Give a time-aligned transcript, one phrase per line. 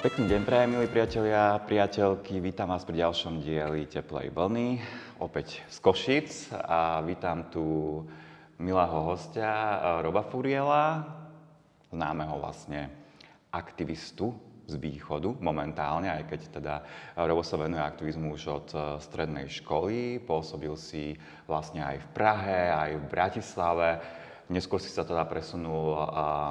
[0.00, 2.40] Pekný deň prajem, milí priatelia, priateľky.
[2.40, 4.80] Vítam vás pri ďalšom dieli Teplej vlny,
[5.20, 8.00] opäť z Košic a vítam tu
[8.56, 11.04] milého hostia Roba Furiela,
[11.92, 12.88] známeho vlastne
[13.52, 14.32] aktivistu
[14.64, 16.74] z východu momentálne, aj keď teda
[17.20, 18.68] Robo sa venuje aktivizmu už od
[19.04, 21.12] strednej školy, pôsobil si
[21.44, 24.00] vlastne aj v Prahe, aj v Bratislave,
[24.50, 25.94] Neskôr si sa teda presunul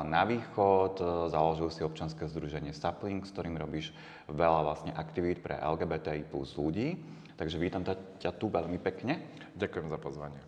[0.08, 3.92] na východ, založil si občanské združenie Sapling, s ktorým robíš
[4.32, 6.96] veľa vlastne aktivít pre LGBTI plus ľudí.
[7.36, 9.20] Takže vítam ťa tu veľmi pekne.
[9.52, 10.40] Ďakujem za pozvanie.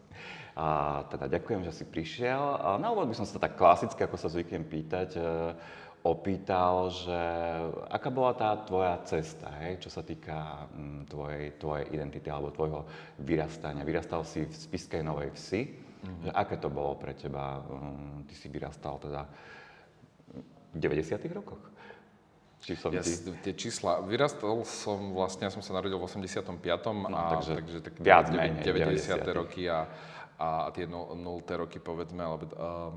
[0.55, 2.39] A, teda ďakujem, že si prišiel.
[2.79, 5.21] Na úvod by som sa tak klasicky, ako sa zvyknem pýtať, e,
[6.07, 7.19] opýtal, že
[7.91, 12.87] aká bola tá tvoja cesta, hej, čo sa týka m, tvojej, tvojej identity alebo tvojho
[13.19, 13.83] vyrastania.
[13.83, 16.33] Vyrastal si v Spiskej Novej Vsi, Mm-hmm.
[16.33, 17.61] Aké to bolo pre teba?
[17.69, 19.29] Um, ty si vyrastal teda
[20.73, 21.61] v 90 rokoch?
[22.61, 23.13] Či som ja, ty...
[23.41, 26.61] Tie čísla, vyrastal som vlastne, ja som sa narodil v 85.
[27.09, 29.25] No, a takže, takže tak viac menej, 90.
[29.25, 29.39] 90.
[29.41, 29.89] roky a,
[30.37, 31.17] a tie 0.
[31.57, 32.93] roky povedzme, alebo uh,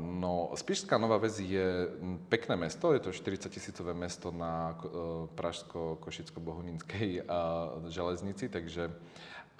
[0.00, 1.84] No, Spišská Nová Ves je
[2.32, 8.88] pekné mesto, je to 40 tisícové mesto na uh, Pražsko-Košicko-Bohuninskej uh, železnici, takže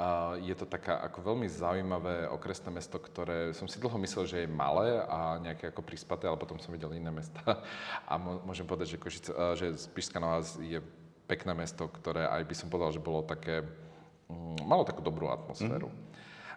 [0.01, 4.39] a je to taká ako veľmi zaujímavé okresné mesto, ktoré som si dlho myslel, že
[4.43, 7.39] je malé a nejaké ako prispaté, ale potom som videl iné mesta.
[8.11, 10.81] A môžem povedať, že, Košice, že Spišská Nová je
[11.29, 13.63] pekné mesto, ktoré aj by som povedal, že bolo také,
[14.33, 15.93] mm, malo takú dobrú atmosféru.
[15.93, 16.13] Mm.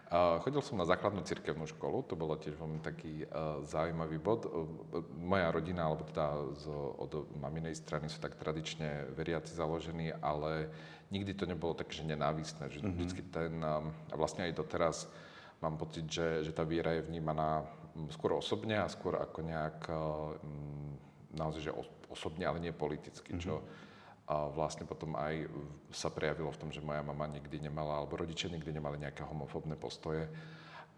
[0.06, 4.46] Uh, chodil som na základnú cirkevnú školu, to bolo tiež veľmi taký uh, zaujímavý bod.
[4.46, 10.70] Uh, moja rodina, alebo teda z, od maminej strany sú tak tradične veriaci založení, ale
[11.10, 12.70] nikdy to nebolo tak, že nenávistné.
[12.70, 12.94] Že mm-hmm.
[12.94, 15.06] vždycky ten, um, a vlastne aj doteraz
[15.62, 17.64] mám pocit, že, že tá viera je vnímaná
[18.12, 20.96] skôr osobne a skôr ako nejak um,
[21.32, 21.76] naozaj, že
[22.12, 23.44] osobne, ale nie politicky, mm-hmm.
[23.44, 23.64] čo
[24.26, 25.46] a vlastne potom aj
[25.94, 29.78] sa prejavilo v tom, že moja mama nikdy nemala, alebo rodičia nikdy nemali nejaké homofóbne
[29.78, 30.26] postoje.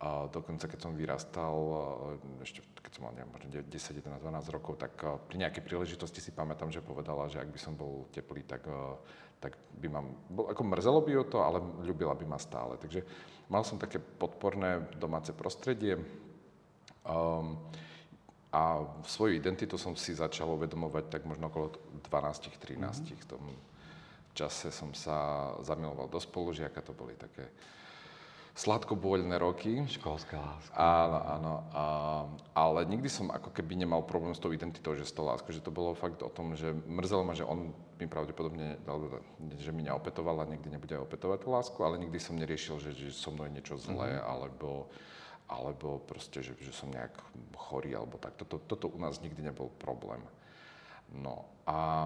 [0.01, 1.55] A dokonca keď som vyrastal,
[2.41, 4.97] ešte keď som mal neviem, 10, 11, 12 rokov, tak
[5.29, 8.65] pri nejakej príležitosti si pamätám, že povedala, že ak by som bol teplý, tak,
[9.39, 10.01] tak by ma,
[10.51, 12.75] ako mrzelo by o to, ale ľúbila by ma stále.
[12.79, 13.07] Takže
[13.47, 15.99] mal som také podporné domáce prostredie.
[17.07, 17.59] Um,
[18.49, 21.69] a svoju identitu som si začal uvedomovať tak možno okolo
[22.09, 22.81] 12-13.
[22.81, 23.21] Mm-hmm.
[23.21, 23.45] V tom
[24.33, 27.45] čase som sa zamiloval do spolužiaka, to boli také
[28.59, 29.87] sladkobôľné roky.
[29.87, 30.75] Školská láska.
[30.75, 31.53] Áno, áno.
[31.71, 31.85] A,
[32.59, 35.63] ale nikdy som ako keby nemal problém s tou identitou, že s tou láskou, že
[35.63, 37.71] to bolo fakt o tom, že mrzelo ma, že on
[38.03, 38.83] mi pravdepodobne,
[39.63, 43.15] že mi neopetoval a nikdy nebude opetovať tú lásku, ale nikdy som neriešil, že, že
[43.15, 44.27] so mnou je niečo zlé, mm-hmm.
[44.27, 44.91] alebo
[45.49, 47.17] alebo proste, že, že som nejak
[47.57, 48.37] chorý alebo tak.
[48.37, 50.21] Toto, toto u nás nikdy nebol problém.
[51.09, 52.05] No a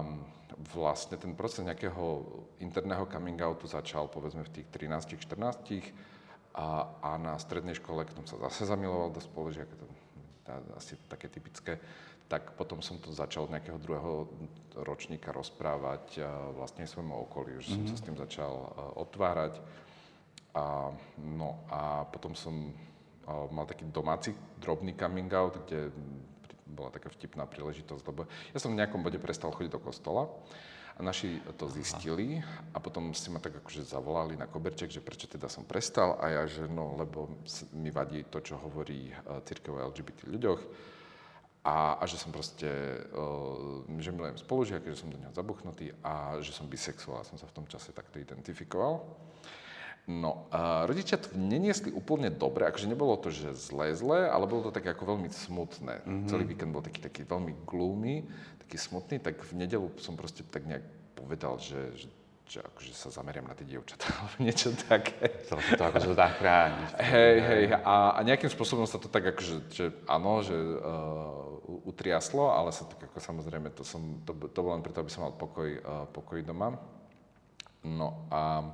[0.71, 2.23] vlastne ten proces nejakého
[2.63, 6.12] interného coming outu začal povedzme v tých 13-14
[6.53, 9.85] a, a na strednej škole, keď som sa zase zamiloval do spolužiaka, to,
[10.45, 11.81] to asi také typické,
[12.29, 14.29] tak potom som to začal od nejakého druhého
[14.81, 16.23] ročníka rozprávať
[16.57, 17.85] vlastne svojmu okoliu, že mm-hmm.
[17.85, 18.53] som sa s tým začal
[18.97, 19.61] otvárať.
[20.53, 22.73] A, no a potom som
[23.25, 25.89] mal taký domáci drobný coming out, kde
[26.73, 30.25] bola taká vtipná príležitosť, lebo ja som v nejakom bode prestal chodiť do kostola
[30.93, 32.37] a naši to zistili
[32.73, 36.29] a potom si ma tak akože zavolali na koberček, že prečo teda som prestal a
[36.29, 37.41] ja, že no, lebo
[37.73, 40.61] mi vadí to, čo hovorí e, církev o LGBT ľuďoch
[41.63, 42.67] a, a že som proste,
[43.15, 47.47] uh, že milujem spolužiaky, že som do neho zabuchnutý a že som bisexuál, som sa
[47.47, 48.99] v tom čase takto identifikoval.
[50.03, 54.67] No, a rodičia to neniesli úplne dobre, akože nebolo to, že zlé, zlé, ale bolo
[54.67, 56.03] to také ako veľmi smutné.
[56.03, 56.27] Mm-hmm.
[56.27, 58.27] Celý víkend bol taký, taký veľmi gloomy,
[58.73, 60.81] taký smutný, tak v nedelu som proste tak nejak
[61.13, 62.09] povedal, že, že,
[62.49, 65.29] že akože sa zameriam na tie dievčatá, alebo niečo také.
[65.45, 66.89] Chcel si to akože zachrániť.
[66.97, 72.49] Hej, hej, a, a nejakým spôsobom sa to tak akože, že áno, že uh, utriaslo,
[72.49, 75.37] ale sa tak ako samozrejme, to, som, to, to bolo len preto, aby som mal
[75.37, 76.73] pokoj, uh, pokoj doma.
[77.85, 78.73] No a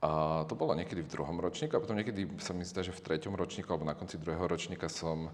[0.00, 3.04] a to bolo niekedy v druhom ročníku a potom niekedy sa mi zdá, že v
[3.04, 5.28] treťom ročníku alebo na konci druhého ročníka som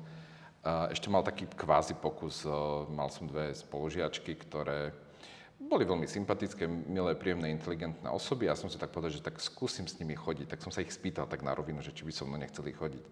[0.90, 2.42] ešte mal taký kvázi pokus.
[2.90, 4.90] Mal som dve spolužiačky, ktoré
[5.56, 9.88] boli veľmi sympatické, milé, príjemné, inteligentné osoby a som si tak povedal, že tak skúsim
[9.88, 10.52] s nimi chodiť.
[10.52, 13.04] Tak som sa ich spýtal tak na rovinu, že či by so mnou nechceli chodiť.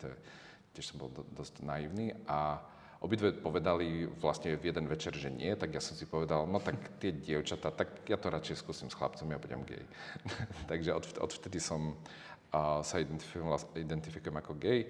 [0.76, 2.60] Tiež som bol dosť naivný a
[3.00, 7.00] obidve povedali vlastne v jeden večer, že nie, tak ja som si povedal, no tak
[7.00, 9.84] tie dievčatá, tak ja to radšej skúsim s chlapcom, ja budem gay.
[10.70, 14.88] Takže od, odvtedy som uh, sa identifikujem, identifikujem ako gay.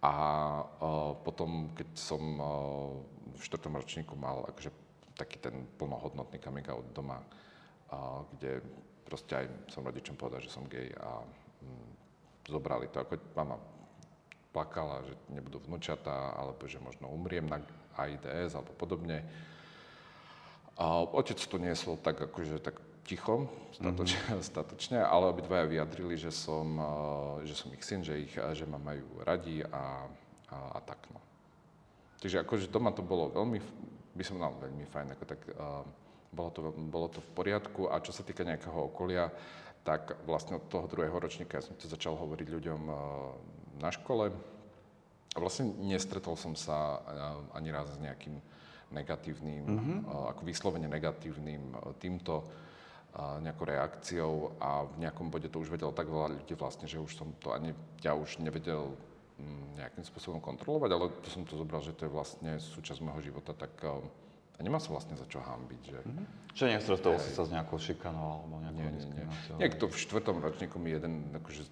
[0.00, 0.12] A
[0.64, 2.46] uh, potom, keď som uh,
[3.36, 4.72] v štvrtom ročníku mal akože
[5.16, 7.20] taký ten plnohodnotný coming out doma,
[7.92, 8.64] a, kde
[9.04, 11.20] proste aj som rodičom povedal, že som gay a
[11.60, 11.90] mm,
[12.48, 13.04] zobrali to.
[13.04, 13.60] Ako mama
[14.50, 17.60] plakala, že nebudú vnúčatá, alebo že možno umriem na
[18.00, 19.22] AIDS alebo podobne.
[20.80, 24.48] A otec to niesol tak akože tak ticho, statočne, mm-hmm.
[24.50, 26.76] statočne ale obidvaja vyjadrili, že som,
[27.44, 30.06] že som ich syn, že, ich, že ma majú radi a,
[30.52, 31.20] a, a tak no.
[32.20, 33.58] Takže akože doma to bolo veľmi,
[34.12, 35.80] by som mal veľmi fajn, ako tak, uh,
[36.28, 36.60] bolo, to,
[36.92, 39.32] bolo to v poriadku a čo sa týka nejakého okolia,
[39.80, 42.96] tak vlastne od toho druhého ročníka ja som to začal hovoriť ľuďom uh,
[43.80, 44.28] na škole
[45.30, 48.36] a vlastne nestretol som sa uh, ani raz s nejakým
[48.92, 49.98] negatívnym, mm-hmm.
[50.04, 52.44] uh, ako vyslovene negatívnym týmto
[53.42, 57.10] nejakou reakciou a v nejakom bode to už vedelo tak veľa ľudí vlastne, že už
[57.10, 57.74] som to ani,
[58.06, 58.94] ja už nevedel
[59.40, 63.32] Mm, nejakým spôsobom kontrolovať, ale to som to zobral, že to je vlastne súčasť môjho
[63.32, 64.04] života, tak um,
[64.56, 65.80] a nemá sa vlastne za čo hambiť.
[65.80, 65.98] Že...
[66.04, 66.26] Mm-hmm.
[66.52, 68.92] Čo nestretol si sa s nejakou šikanou alebo nejakou nie?
[69.56, 69.88] Nie, nie.
[69.88, 71.62] v štvrtom ročníku mi jeden akože,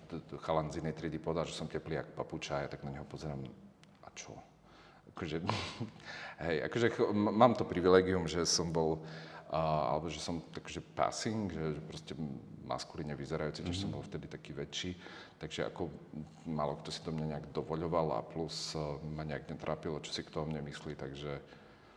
[0.40, 3.04] chalan z inej triedy povedal, že som teplý jak papuča a ja tak na neho
[3.04, 3.44] pozerám,
[4.00, 4.32] a čo?
[5.12, 5.44] Akože,
[6.48, 9.04] hej, akože mám to privilegium, že som bol
[9.48, 12.12] a, alebo že som takže passing, že, že proste
[12.68, 13.80] maskulíne vyzerajúci, mm-hmm.
[13.80, 14.92] som bol vtedy taký väčší,
[15.40, 15.88] takže ako
[16.44, 20.20] málo kto si do mňa nejak dovoľoval a plus uh, ma nejak netrápilo, čo si
[20.20, 21.40] kto o mne myslí, takže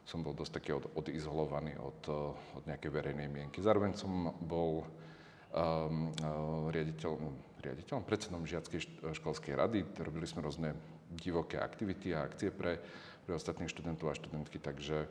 [0.07, 3.59] som bol dosť taký od, odizolovaný od, uh, od nejakej verejnej mienky.
[3.59, 4.87] Zároveň som bol
[5.51, 10.71] um, uh, riaditeľom, riaditeľom, predsedom žiackej školskej rady, robili sme rôzne
[11.11, 12.79] divoké aktivity a akcie pre,
[13.27, 15.03] pre ostatných študentov a študentky, takže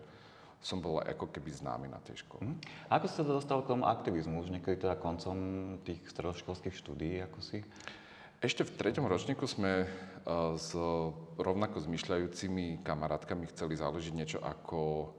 [0.61, 2.45] som bol ako keby známy na tej škole.
[2.45, 2.57] Mm.
[2.93, 4.45] Ako ste sa dostal k tomu aktivizmu?
[4.45, 5.37] Už niekedy teda koncom
[5.89, 7.65] tých stredoškolských štúdií, ako si?
[8.41, 10.73] Ešte v treťom ročníku sme uh, s
[11.37, 15.13] rovnako zmyšľajúcimi kamarátkami chceli založiť niečo ako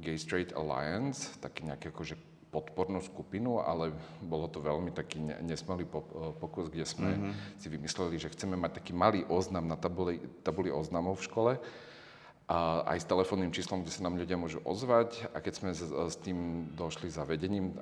[0.00, 2.16] Gay Straight Alliance, taký nejaký akože
[2.54, 3.90] podpornú skupinu, ale
[4.22, 5.90] bolo to veľmi taký nesmelý e,
[6.38, 7.58] pokus, kde sme mm-hmm.
[7.58, 11.52] si vymysleli, že chceme mať taký malý oznam na tabuli, tabuli oznamov v škole,
[12.44, 15.32] a aj s telefónnym číslom, kde sa nám ľudia môžu ozvať.
[15.32, 17.72] A keď sme s, tým došli za vedením,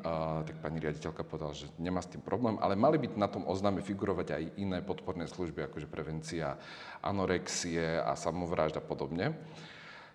[0.46, 3.82] tak pani riaditeľka povedala, že nemá s tým problém, ale mali by na tom oznáme
[3.82, 6.54] figurovať aj iné podporné služby, akože prevencia
[7.02, 9.34] anorexie a samovrážd a podobne.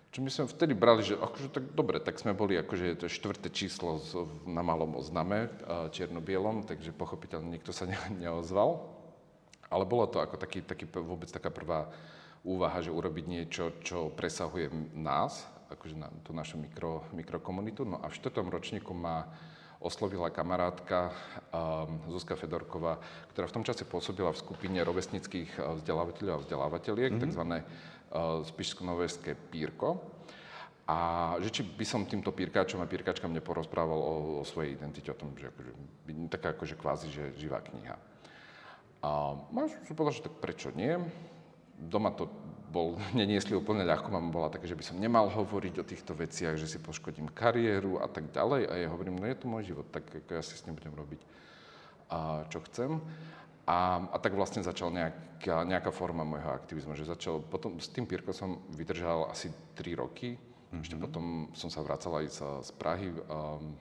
[0.08, 3.52] Čo my sme vtedy brali, že akože tak dobre, tak sme boli akože to štvrté
[3.52, 4.00] číslo
[4.48, 5.52] na malom ozname,
[5.92, 8.96] čierno-bielom, takže pochopiteľne nikto sa ne, neozval.
[9.68, 11.92] Ale bolo to ako taký, taký vôbec taká prvá
[12.46, 17.84] úvaha, že urobiť niečo, čo presahuje nás, akože na tú našu mikro, mikrokomunitu.
[17.84, 19.28] No a v štvrtom ročníku ma
[19.78, 21.14] oslovila kamarátka
[21.54, 22.98] um, Zuzka Fedorková,
[23.30, 27.30] ktorá v tom čase pôsobila v skupine rovesnických uh, vzdelávateľov a vzdelávateľiek, mm-hmm.
[27.30, 27.42] tzv.
[27.46, 30.18] Uh, Spišsko-Noveské pírko.
[30.88, 35.20] A že či by som týmto pírkačom a pírkačkám neporozprával o, o svojej identite, o
[35.20, 35.72] tom, že akože,
[36.32, 37.92] taká akože kvázi, že živá kniha.
[39.04, 40.96] A ja som povedal, že tak prečo nie
[41.78, 42.26] doma to
[42.68, 46.60] bol, neniesli úplne ľahko, mama bola také, že by som nemal hovoriť o týchto veciach,
[46.60, 48.62] že si poškodím kariéru a tak ďalej.
[48.68, 51.20] A ja hovorím, no je to môj život, tak ja si s ním budem robiť,
[52.12, 53.00] a čo chcem.
[53.68, 58.08] A, a tak vlastne začal nejaká, nejaká forma môjho aktivizmu, že začal, potom s tým
[58.08, 60.80] Pirko som vydržal asi 3 roky, mm-hmm.
[60.80, 63.76] ešte potom som sa vracal aj z, z Prahy, um,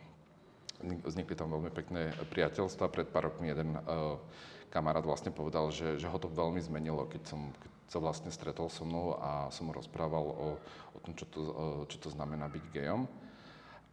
[1.08, 4.20] vznikli tam veľmi pekné priateľstva, pred pár rokmi jeden uh,
[4.68, 8.68] kamarát vlastne povedal, že, že ho to veľmi zmenilo, keď som, keď sa vlastne stretol
[8.68, 10.60] so mnou a som mu rozprával o,
[10.92, 11.42] o tom, čo to,
[11.88, 13.08] čo to znamená byť gejom.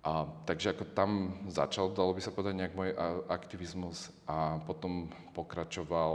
[0.04, 1.10] A, takže ako tam
[1.46, 2.90] začal, dalo by sa povedať, nejak môj
[3.30, 6.12] aktivizmus a potom pokračoval.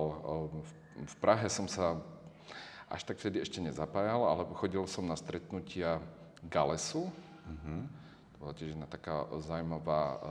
[0.52, 0.72] V,
[1.08, 1.98] v Prahe som sa
[2.92, 6.04] až tak vtedy ešte nezapájal, ale chodil som na stretnutia
[6.46, 7.08] Galesu.
[7.48, 7.82] Mm-hmm.
[8.34, 10.22] To bola tiež jedna taká zaujímavá,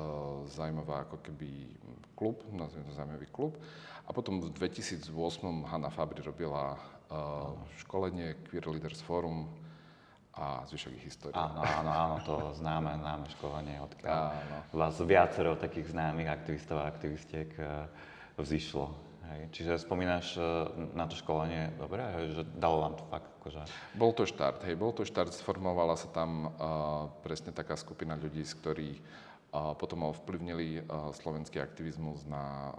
[0.52, 1.78] zaujímavá ako keby
[2.19, 3.55] klub, nazvime to zaujímavý klub.
[4.07, 5.07] A potom v 2008
[5.71, 6.78] Hanna Fabri robila
[7.81, 9.49] školenie Queer Leaders Forum
[10.38, 11.35] a zvyšok ich histórie.
[11.35, 14.59] Áno, áno, áno, to známe, známe školenie, odkiaľ áno.
[14.71, 17.91] vás viacero takých známych aktivistov a aktivistiek uh,
[18.38, 18.87] vzýšlo.
[19.29, 19.41] Hej.
[19.50, 22.07] Čiže spomínaš uh, na to školenie, dobre,
[22.38, 23.61] že dalo vám to fakt akože...
[23.99, 28.47] Bol to štart, hej, bol to štart, sformovala sa tam uh, presne taká skupina ľudí,
[28.47, 32.77] z ktorých uh, potom ovplyvnili uh, slovenský aktivizmus na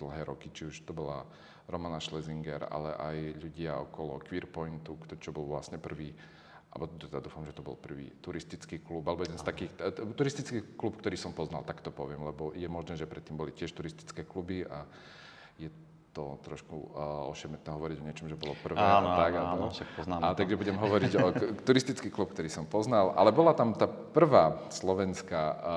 [0.00, 1.28] dlhé roky, či už to bola
[1.68, 6.10] Romana Schlesinger, ale aj ľudia okolo Queerpointu, čo bol vlastne prvý
[6.68, 9.72] alebo teda dúfam, že to bol prvý turistický klub, alebo jeden z takých,
[10.12, 13.72] turistický klub, ktorý som poznal, tak to poviem, lebo je možné, že predtým boli tiež
[13.72, 14.84] turistické kluby a
[15.56, 15.72] je
[16.12, 19.32] to trošku uh, ošemetné hovoriť o niečom, že bolo prvé áno, a tak.
[19.38, 21.26] Áno, a, áno, však poznám a takže budem hovoriť o
[21.68, 25.68] turistický klub, ktorý som poznal, ale bola tam tá prvá slovenská uh, uh,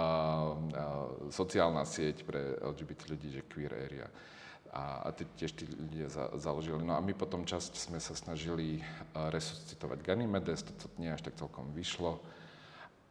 [1.32, 4.08] sociálna sieť pre LGBT ľudí, že Queer Area.
[4.72, 6.80] A, a tiež tí ľudia za, založili.
[6.80, 11.28] No a my potom časť sme sa snažili uh, resuscitovať Ganymedes, to, to nie až
[11.28, 12.24] tak celkom vyšlo.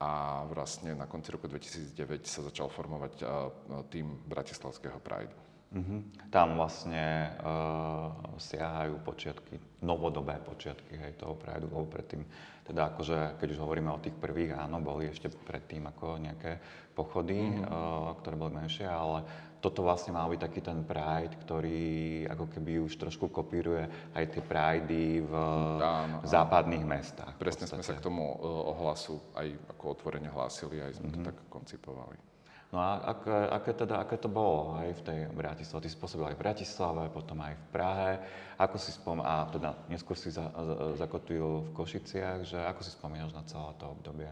[0.01, 3.53] A vlastne na konci roku 2009 sa začal formovať uh,
[3.93, 5.37] tým Bratislavského Pride.
[5.71, 6.27] Mhm.
[6.35, 8.11] Tam vlastne uh,
[8.43, 9.55] siahajú počiatky,
[9.87, 12.27] novodobé počiatky hej, toho Prideu, lebo predtým,
[12.67, 16.59] teda akože, keď už hovoríme o tých prvých, áno, boli ešte predtým ako nejaké
[16.91, 17.71] pochody, mm-hmm.
[17.71, 19.23] uh, ktoré boli menšie, ale
[19.61, 21.85] toto vlastne mal byť taký ten Pride, ktorý
[22.27, 25.33] ako keby už trošku kopíruje aj tie Pridey v
[25.77, 25.85] Áno,
[26.21, 26.25] áno.
[26.25, 27.37] západných mestách.
[27.37, 31.15] v Presne sme sa k tomu uh, ohlasu aj ako otvorene hlásili, aj sme Mhm.
[31.15, 32.17] to tak koncipovali.
[32.71, 35.83] No a aké, aké, teda, aké to bolo aj v tej Bratislave?
[35.83, 38.13] Ty si pôsobil aj v Bratislave, potom aj v Prahe.
[38.57, 39.19] Ako si spom...
[39.19, 43.75] A teda neskôr si za, za, zakotvil v Košiciach, že ako si spomínaš na celé
[43.75, 44.31] to obdobie?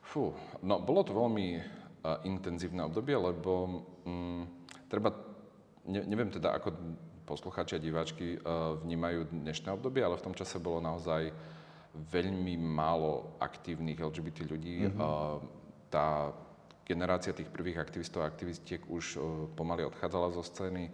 [0.00, 0.32] Fú,
[0.64, 4.55] no bolo to veľmi uh, intenzívne obdobie, lebo mm,
[4.86, 5.14] treba,
[5.86, 6.74] ne, neviem teda, ako
[7.26, 11.34] poslucháči a diváčky uh, vnímajú dnešné obdobie, ale v tom čase bolo naozaj
[11.96, 14.84] veľmi málo aktívnych LGBT ľudí.
[14.84, 15.00] Mm-hmm.
[15.88, 16.30] Tá
[16.86, 19.22] generácia tých prvých aktivistov a aktivistiek už uh,
[19.58, 20.92] pomaly odchádzala zo scény.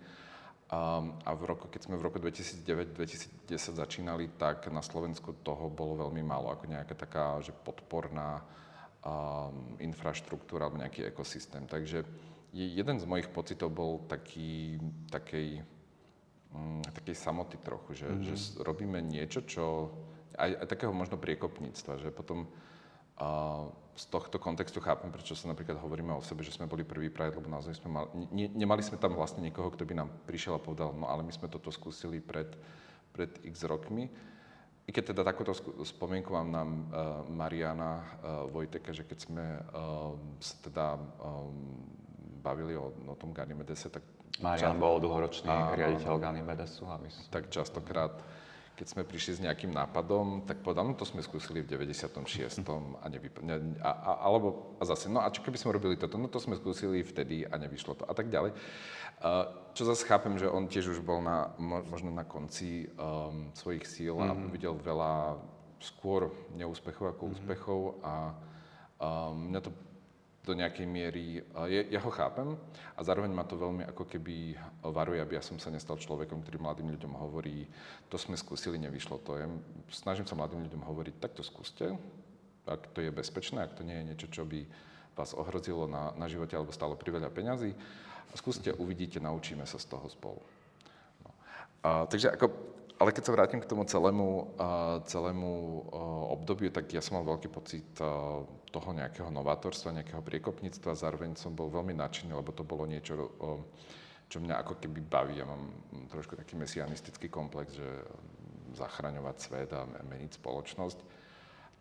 [0.73, 3.45] A v roku, keď sme v roku 2009-2010
[3.77, 8.41] začínali, tak na Slovensku toho bolo veľmi málo, ako nejaká taká že podporná
[9.05, 11.69] um, infraštruktúra alebo nejaký ekosystém.
[11.69, 12.09] Takže
[12.53, 14.77] jeden z mojich pocitov bol taký,
[15.09, 15.65] takej,
[16.53, 18.25] mm, takej samoty trochu, že, mm-hmm.
[18.29, 19.65] že robíme niečo, čo
[20.37, 22.49] aj, aj takého možno priekopníctva, že potom
[23.23, 23.29] a
[23.93, 27.37] z tohto kontextu chápem, prečo sa napríklad hovoríme o sebe, že sme boli prvý Pride,
[27.37, 30.65] lebo naozaj sme mali, ne, nemali sme tam vlastne niekoho, kto by nám prišiel a
[30.65, 32.57] povedal, no ale my sme toto skúsili pred,
[33.13, 34.09] pred x rokmi.
[34.83, 35.55] I keď teda takúto
[35.85, 36.73] spomienku mám na uh,
[37.29, 38.03] Mariana uh,
[38.51, 40.87] Vojteka, že keď sme uh, sa teda
[41.23, 42.02] um,
[42.43, 44.03] bavili o, o tom Ganymedese, tak,
[44.43, 46.83] Marian bol dlhoročný Áno, riaditeľ Ganymedesu.
[46.85, 47.23] Aby si...
[47.29, 48.11] tak častokrát,
[48.75, 52.65] keď sme prišli s nejakým nápadom, tak povedal, no to sme skúsili v 96.
[52.99, 56.17] a nevyp- ne, a, a, alebo a zase, no a čo keby sme robili toto,
[56.17, 58.57] no to sme skúsili vtedy a nevyšlo to a tak ďalej.
[59.23, 63.55] Uh, čo zase chápem, že on tiež už bol na, mo- možno na konci um,
[63.55, 64.51] svojich síl a Mhm.
[64.51, 65.39] videl veľa
[65.79, 68.35] skôr neúspechov ako úspechov a
[68.99, 69.71] um, mňa to
[70.43, 71.39] do nejakej miery,
[71.71, 72.59] je, ja ho chápem
[72.99, 74.59] a zároveň ma to veľmi ako keby
[74.91, 77.71] varuje, aby ja som sa nestal človekom, ktorý mladým ľuďom hovorí,
[78.11, 79.39] to sme skúsili, nevyšlo to.
[79.39, 79.47] Ja
[79.95, 81.95] snažím sa mladým ľuďom hovoriť, tak to skúste,
[82.67, 84.67] ak to je bezpečné, ak to nie je niečo, čo by
[85.15, 87.71] vás ohrozilo na, na živote alebo stalo priveľa peňazí.
[88.35, 90.43] Skúste, uvidíte, naučíme sa z toho spolu.
[91.23, 91.31] No.
[91.85, 92.51] A, takže ako,
[93.03, 94.55] ale keď sa vrátim k tomu celému,
[95.11, 95.53] celému
[96.31, 97.83] obdobiu, tak ja som mal veľký pocit
[98.71, 100.95] toho nejakého novátorstva, nejakého priekopníctva.
[100.95, 103.35] Zároveň som bol veľmi nadšený, lebo to bolo niečo,
[104.31, 105.43] čo mňa ako keby baví.
[105.43, 105.75] Ja mám
[106.09, 110.99] trošku taký mesianistický komplex, že mm, zachraňovať svet a meniť spoločnosť.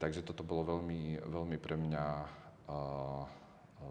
[0.02, 2.06] Takže toto bolo veľmi, veľmi pre mňa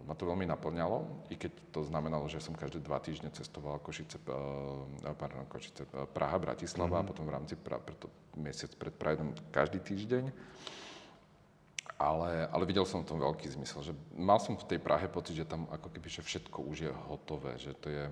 [0.07, 4.17] ma to veľmi naplňalo, i keď to znamenalo, že som každé dva týždne cestoval Košice,
[4.19, 7.07] eh, pardon, Košice, eh, Praha, Bratislava mm-hmm.
[7.07, 10.31] a potom v rámci pra, preto, mesiac pred Prideom každý týždeň.
[12.01, 15.37] Ale, ale videl som v tom veľký zmysel, že mal som v tej Prahe pocit,
[15.37, 18.09] že tam ako keby že všetko už je hotové, že to je,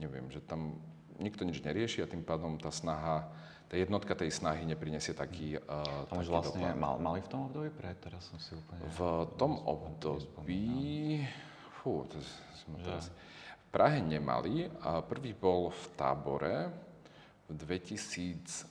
[0.00, 0.80] neviem, že tam
[1.20, 3.28] nikto nič nerieši a tým pádom tá snaha,
[3.70, 6.82] tá jednotka tej snahy neprinesie taký, uh, taký vlastne dopad.
[6.82, 8.82] mal, mali v tom období pre, teraz som si úplne...
[8.98, 9.00] V
[9.38, 11.22] tom období,
[11.78, 12.18] fú, to
[12.66, 13.14] sme teraz,
[13.62, 16.56] v Prahe nemali a prvý bol v tábore
[17.46, 18.66] v 2000,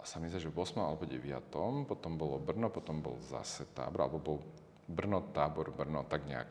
[0.00, 0.80] a sa mi zdá, že v 8.
[0.80, 1.84] alebo 9.
[1.84, 4.38] Potom bolo Brno, potom bol zase tábor, alebo bol
[4.88, 6.48] Brno, tábor, Brno, tak nejak.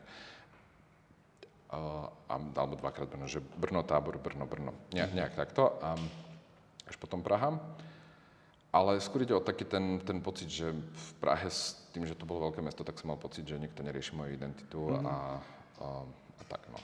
[1.73, 4.77] Uh, alebo dvakrát Brno, že Brno, tábor, Brno, Brno.
[4.93, 5.81] Ne, nejak takto.
[5.81, 5.97] A
[6.89, 7.61] až potom Praha.
[8.69, 12.29] Ale skôr ide o taký ten, ten pocit, že v Prahe s tým, že to
[12.29, 15.09] bolo veľké mesto, tak som mal pocit, že nikto nerieši moju identitu mm-hmm.
[15.09, 15.17] a,
[15.81, 15.87] a,
[16.37, 16.77] a tak no.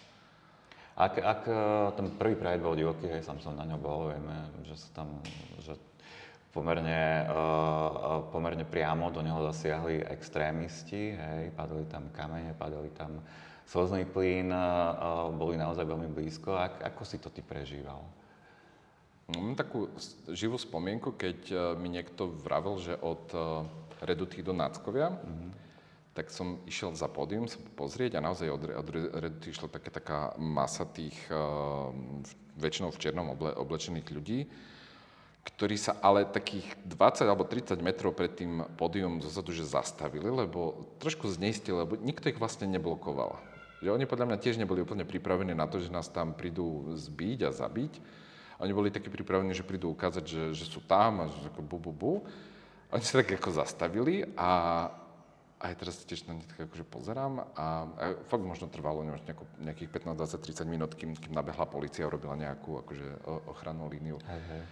[0.95, 1.57] Ak, ak eh,
[1.99, 5.19] ten prvý Pride bol divoký, hej, sám som na ňo bol, vieme, že sa tam,
[5.59, 5.75] že
[6.55, 13.19] pomerne, uh, pomerne priamo do neho zasiahli extrémisti, hej, padali tam kamene, padali tam
[13.67, 16.55] slzný plyn, uh, boli naozaj veľmi blízko.
[16.55, 17.99] Ak, ako si to ty prežíval?
[19.25, 19.89] Mám takú
[20.29, 23.41] živú spomienku, keď eh, mi niekto vravel, že od eh,
[24.05, 25.49] Redutí do Náckovia, mm-hmm.
[26.13, 30.19] tak som išiel za pódium sa pozrieť a naozaj od, od Redditu išla taká, taká
[30.35, 31.95] masa tých uh,
[32.59, 34.39] väčšinou v černom oble, oblečených ľudí,
[35.47, 40.91] ktorí sa ale takých 20 alebo 30 metrov pred tým pódium zozadu, že zastavili, lebo
[40.99, 43.39] trošku zneistili, lebo nikto ich vlastne neblokoval.
[43.79, 47.47] Že oni podľa mňa tiež neboli úplne pripravení na to, že nás tam prídu zbiť
[47.47, 47.93] a zabiť.
[48.59, 51.77] Oni boli takí pripravení, že prídu ukázať, že, že sú tam a že ako bu,
[51.79, 52.13] bu, bu.
[52.93, 54.49] Oni sa tak ako zastavili a
[55.59, 57.65] aj teraz tiež na ne tak akože pozerám a, a
[58.27, 62.35] fakt možno trvalo nejako, nejakých 15, 20, 30 minút, kým, kým nabehla policia a urobila
[62.35, 63.07] nejakú akože
[63.49, 64.19] ochrannú líniu.
[64.27, 64.63] Hej, hej.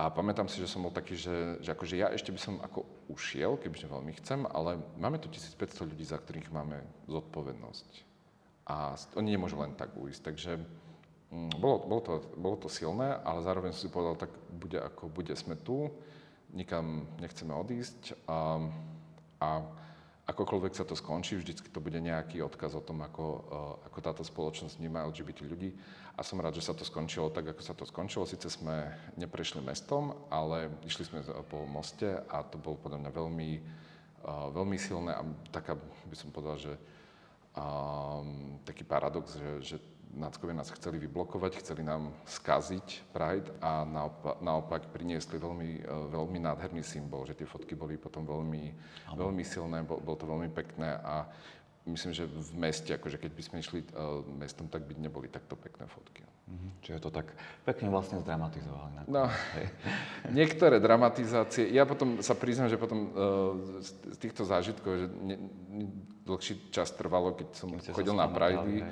[0.00, 2.86] A pamätám si, že som bol taký, že, že akože ja ešte by som ako
[3.10, 7.88] ušiel, kebyže veľmi chcem, ale máme tu 1500 ľudí, za ktorých máme zodpovednosť.
[8.70, 10.20] A oni nemôžu len tak ujsť.
[10.22, 10.52] Takže
[11.30, 15.30] bolo, bolo, to, bolo to silné, ale zároveň som si povedal, tak bude ako bude,
[15.38, 15.86] sme tu,
[16.50, 18.26] nikam nechceme odísť.
[18.26, 18.58] A,
[19.38, 19.48] a
[20.26, 24.22] akokoľvek sa to skončí, vždycky to bude nejaký odkaz o tom, ako, eh, ako táto
[24.26, 25.70] spoločnosť vníma LGBT ľudí.
[26.18, 28.26] A som rád, že sa to skončilo tak, ako sa to skončilo.
[28.26, 33.50] Sice sme neprešli mestom, ale išli sme po moste a to bolo podľa mňa veľmi,
[33.54, 35.22] eh, veľmi silné a
[35.54, 36.74] taká, by som povedal, že
[37.56, 39.76] um, taký paradox, že, že
[40.14, 46.38] náckovia nás chceli vyblokovať, chceli nám skaziť Pride a naopak, naopak priniesli veľmi, e, veľmi
[46.42, 48.74] nádherný symbol, že tie fotky boli potom veľmi,
[49.14, 51.30] veľmi silné, bol, bol to veľmi pekné a
[51.88, 55.56] myslím, že v meste, akože keď by sme išli uh, mestom, tak by neboli takto
[55.56, 56.22] pekné fotky.
[56.22, 56.70] Mm-hmm.
[56.82, 57.32] Čiže to tak
[57.64, 59.08] pekne vlastne zdramatizovali.
[59.08, 59.30] No,
[60.38, 63.10] niektoré dramatizácie, ja potom sa priznám, že potom uh,
[63.80, 65.36] z, z týchto zážitkov, že ne,
[65.72, 65.86] ne,
[66.28, 68.84] dlhší čas trvalo, keď som keď chodil na Pride,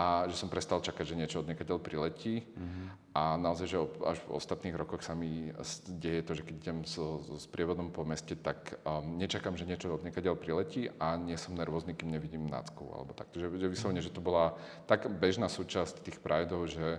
[0.00, 2.40] a že som prestal čakať, že niečo od niekadeľ priletí.
[2.40, 2.86] Mm-hmm.
[3.12, 3.76] A naozaj, že
[4.06, 5.52] až v ostatných rokoch sa mi
[5.92, 9.92] deje to, že keď idem so, so sprievodom po meste, tak um, nečakám, že niečo
[9.92, 13.28] od niekadeľ priletí a nie som nervózny, kým nevidím nácku alebo tak.
[13.36, 14.56] Že, že vyslovene, že to bola
[14.88, 16.96] tak bežná súčasť tých prajdov, že,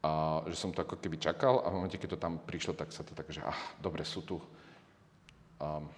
[0.00, 2.88] uh, že som to ako keby čakal a v momente, keď to tam prišlo, tak
[2.88, 4.40] sa to tak, že ah, dobre, sú tu.
[5.60, 5.92] Um,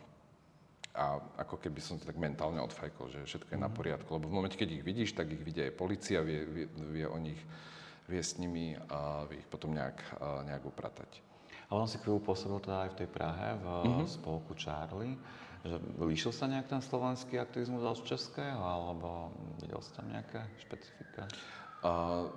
[0.97, 3.77] a ako keby som to tak mentálne odfajkol, že všetko je na mhm.
[3.77, 4.09] poriadku.
[4.17, 7.19] Lebo v momente, keď ich vidíš, tak ich vidie aj policia, vie, vie, vie o
[7.21, 7.39] nich,
[8.09, 10.01] vie s nimi a vie ich potom nejak,
[10.49, 11.27] nejak upratať.
[11.67, 14.07] Ale on si chvíľu pôsobil teda aj v tej Prahe, v mm-hmm.
[14.07, 15.19] spolku Charlie.
[15.67, 21.27] Že líšil sa nejak ten slovenský aktivizmus od českého, alebo videl si tam nejaké špecifika?
[21.83, 22.31] Uh,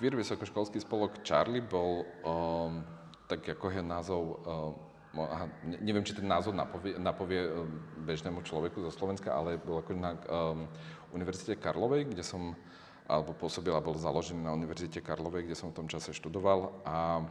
[0.00, 2.80] Queer vysokoškolský spolok Charlie bol, um,
[3.28, 4.72] tak ako je názov, um,
[5.18, 5.50] aha,
[5.82, 7.66] neviem, či ten názov napovie, napovie um,
[8.06, 10.70] bežnému človeku zo Slovenska, ale bol ako na um,
[11.10, 12.54] Univerzite Karlovej, kde som,
[13.10, 17.26] alebo pôsobil a bol založený na Univerzite Karlovej, kde som v tom čase študoval a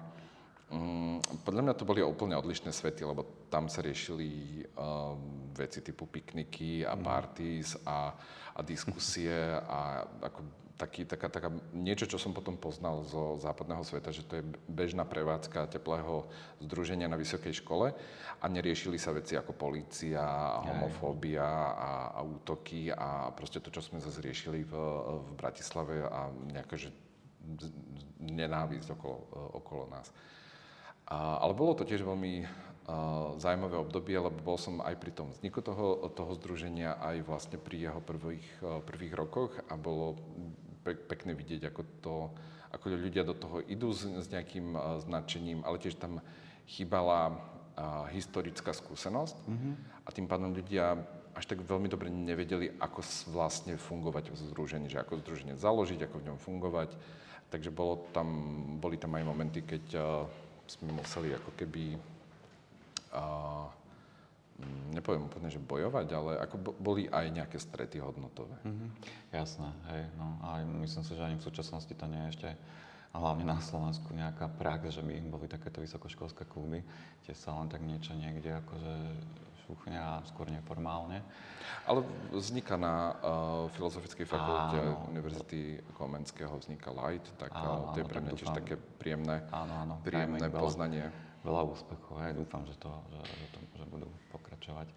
[0.68, 6.04] um, podľa mňa to boli úplne odlišné svety, lebo tam sa riešili um, veci typu
[6.12, 7.04] pikniky a mhm.
[7.04, 8.12] parties a,
[8.56, 14.16] a diskusie a ako taký, taká, taká, niečo, čo som potom poznal zo západného sveta,
[14.16, 16.24] že to je bežná prevádzka teplého
[16.64, 17.92] združenia na vysokej škole
[18.40, 20.24] a neriešili sa veci ako polícia,
[20.64, 21.44] homofóbia
[21.76, 24.74] a, a útoky a proste to, čo sme zase riešili v,
[25.20, 26.96] v Bratislave a nejaká že
[28.24, 29.20] nenávisť okolo,
[29.60, 30.08] okolo nás.
[31.12, 32.48] A, ale bolo to tiež veľmi
[33.38, 37.90] zaujímavé obdobie, lebo bol som aj pri tom vzniku toho, toho združenia, aj vlastne pri
[37.90, 38.46] jeho prvých,
[38.90, 40.18] prvých rokoch a bolo
[40.96, 42.16] pekné vidieť, ako, to,
[42.74, 46.24] ako ľudia do toho idú s, s nejakým uh, značením, ale tiež tam
[46.66, 49.74] chýbala uh, historická skúsenosť mm-hmm.
[50.06, 50.98] a tým pádom ľudia
[51.38, 53.00] až tak veľmi dobre nevedeli, ako
[53.32, 56.90] vlastne fungovať v združení, že ako združenie založiť, ako v ňom fungovať.
[57.50, 58.28] Takže bolo tam,
[58.78, 60.28] boli tam aj momenty, keď uh,
[60.70, 61.96] sme museli ako keby
[63.16, 63.66] uh,
[64.92, 68.58] nepoviem úplne, že bojovať, ale ako boli aj nejaké strety hodnotové.
[68.66, 68.90] Mm-hmm.
[69.32, 72.50] Jasné, hej, no a myslím si, že ani v súčasnosti to nie je ešte
[73.10, 76.86] a hlavne na Slovensku nejaká prax, že by boli takéto vysokoškolské kluby,
[77.26, 78.94] tie sa len tak niečo niekde akože
[79.94, 81.22] a skôr neformálne.
[81.86, 82.02] Ale
[82.34, 85.14] vzniká na uh, Filozofickej fakulte áno.
[85.14, 89.94] Univerzity Komenského vzniká Light, tak áno, to je pre mňa tiež také príjemné, áno, áno,
[90.02, 91.06] príjemné poznanie.
[91.14, 94.88] Veľa, veľa úspechov, hej, dúfam, že, to, že, že, to, že budú pokračovať.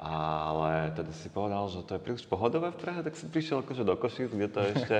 [0.00, 3.84] Ale teda si povedal, že to je príliš pohodové v Prahe, tak si prišiel akože
[3.84, 4.96] do Košic, kde to ešte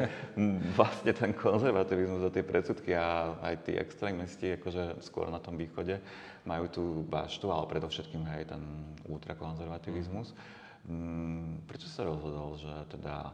[0.78, 6.04] vlastne ten konzervativizmus a tie predsudky a aj tí extrémisti akože skôr na tom východe
[6.44, 8.62] majú tú baštu, ale predovšetkým aj ten
[9.08, 10.36] ultrakonzervativizmus.
[10.84, 11.64] Mm.
[11.64, 13.32] Prečo sa rozhodol, že teda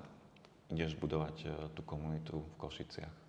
[0.71, 3.26] ideš budovať e, tú komunitu v Košiciach?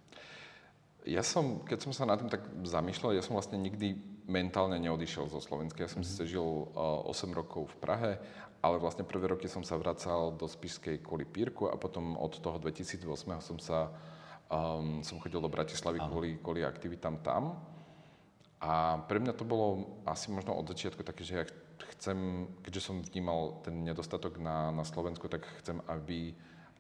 [1.07, 3.95] Ja som, keď som sa nad tým tak zamýšľal, ja som vlastne nikdy
[4.27, 5.87] mentálne neodišiel zo Slovenska.
[5.87, 6.19] Ja som mm-hmm.
[6.27, 8.11] si žil uh, 8 rokov v Prahe,
[8.59, 12.59] ale vlastne prvé roky som sa vracal do Spišskej kvôli Pírku a potom od toho
[12.59, 13.07] 2008
[13.39, 13.87] som sa
[14.51, 17.55] um, som chodil do Bratislavy kvôli, kvôli aktivitám tam.
[18.59, 21.45] A pre mňa to bolo asi možno od začiatku také, že ja
[21.95, 26.35] chcem, keďže som vnímal ten nedostatok na, na Slovensku, tak chcem, aby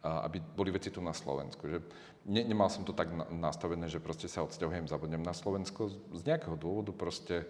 [0.07, 1.67] aby boli veci tu na Slovensku.
[1.67, 1.79] Že
[2.27, 5.89] ne, nemal som to tak nastavené, že proste sa odsťahujem, zabudnem na Slovensko.
[6.13, 7.47] Z nejakého dôvodu proste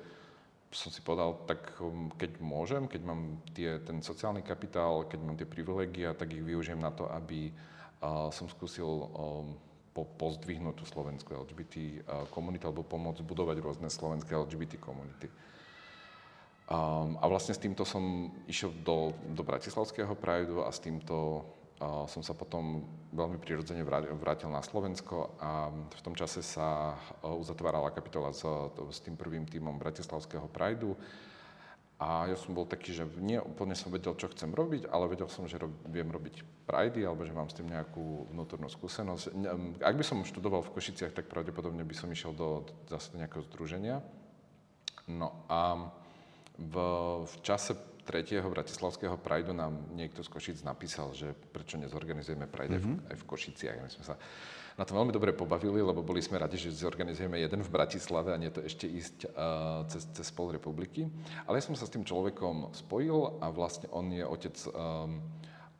[0.71, 5.39] som si povedal, tak um, keď môžem, keď mám tie, ten sociálny kapitál, keď mám
[5.39, 9.55] tie privilegia, tak ich využijem na to, aby uh, som skúsil um,
[9.95, 11.91] po, pozdvihnúť tú slovenskú LGBT uh,
[12.29, 15.31] komunitu alebo pomôcť budovať rôzne slovenské LGBT komunity.
[16.67, 21.47] Um, a vlastne s týmto som išiel do, do Bratislavského Prideu a s týmto
[21.81, 22.81] som sa potom
[23.13, 23.85] veľmi prirodzene
[24.17, 28.41] vrátil na Slovensko a v tom čase sa uzatvárala kapitola s,
[28.89, 30.97] s tým prvým týmom Bratislavského Prideu.
[31.97, 35.25] A ja som bol taký, že nie úplne som vedel, čo chcem robiť, ale vedel
[35.33, 39.33] som, že rob, viem robiť Pridey, alebo že mám s tým nejakú vnútornú skúsenosť.
[39.81, 44.05] Ak by som študoval v Košiciach, tak pravdepodobne by som išiel do zase nejakého združenia.
[45.09, 45.89] No a
[46.53, 46.75] v,
[47.25, 47.73] v čase
[48.07, 53.11] tretieho bratislavského Prideu nám niekto z Košic napísal, že prečo nezorganizujeme Pride mm-hmm.
[53.11, 53.83] aj v Košiciach.
[53.83, 54.15] My sme sa
[54.79, 58.39] na to veľmi dobre pobavili, lebo boli sme radi, že zorganizujeme jeden v Bratislave a
[58.39, 61.09] nie to ešte ísť uh, cez, cez pol republiky.
[61.49, 65.19] Ale ja som sa s tým človekom spojil a vlastne on je otec, um,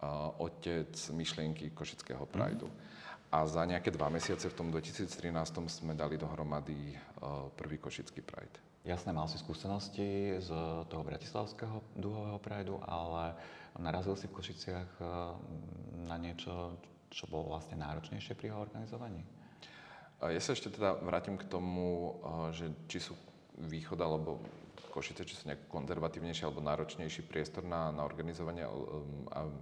[0.03, 2.67] uh, otec myšlienky Košického Prideu.
[2.67, 3.31] Mm-hmm.
[3.31, 5.13] A za nejaké dva mesiace v tom 2013
[5.69, 8.66] sme dali dohromady uh, prvý Košický Pride.
[8.88, 10.47] Jasné, mal si skúsenosti z
[10.88, 13.36] toho bratislavského dúhového prajdu, ale
[13.76, 15.08] narazil si v Košiciach eh,
[16.08, 16.80] na niečo,
[17.12, 19.28] čo bolo vlastne náročnejšie pri jeho organizovaní?
[20.23, 23.13] Ja sa ešte teda vrátim k tomu, eh, že či sú
[23.60, 24.39] východ alebo
[24.95, 28.71] Košice, či sú nejak konzervatívnejší alebo náročnejší priestor na, na organizovanie eh,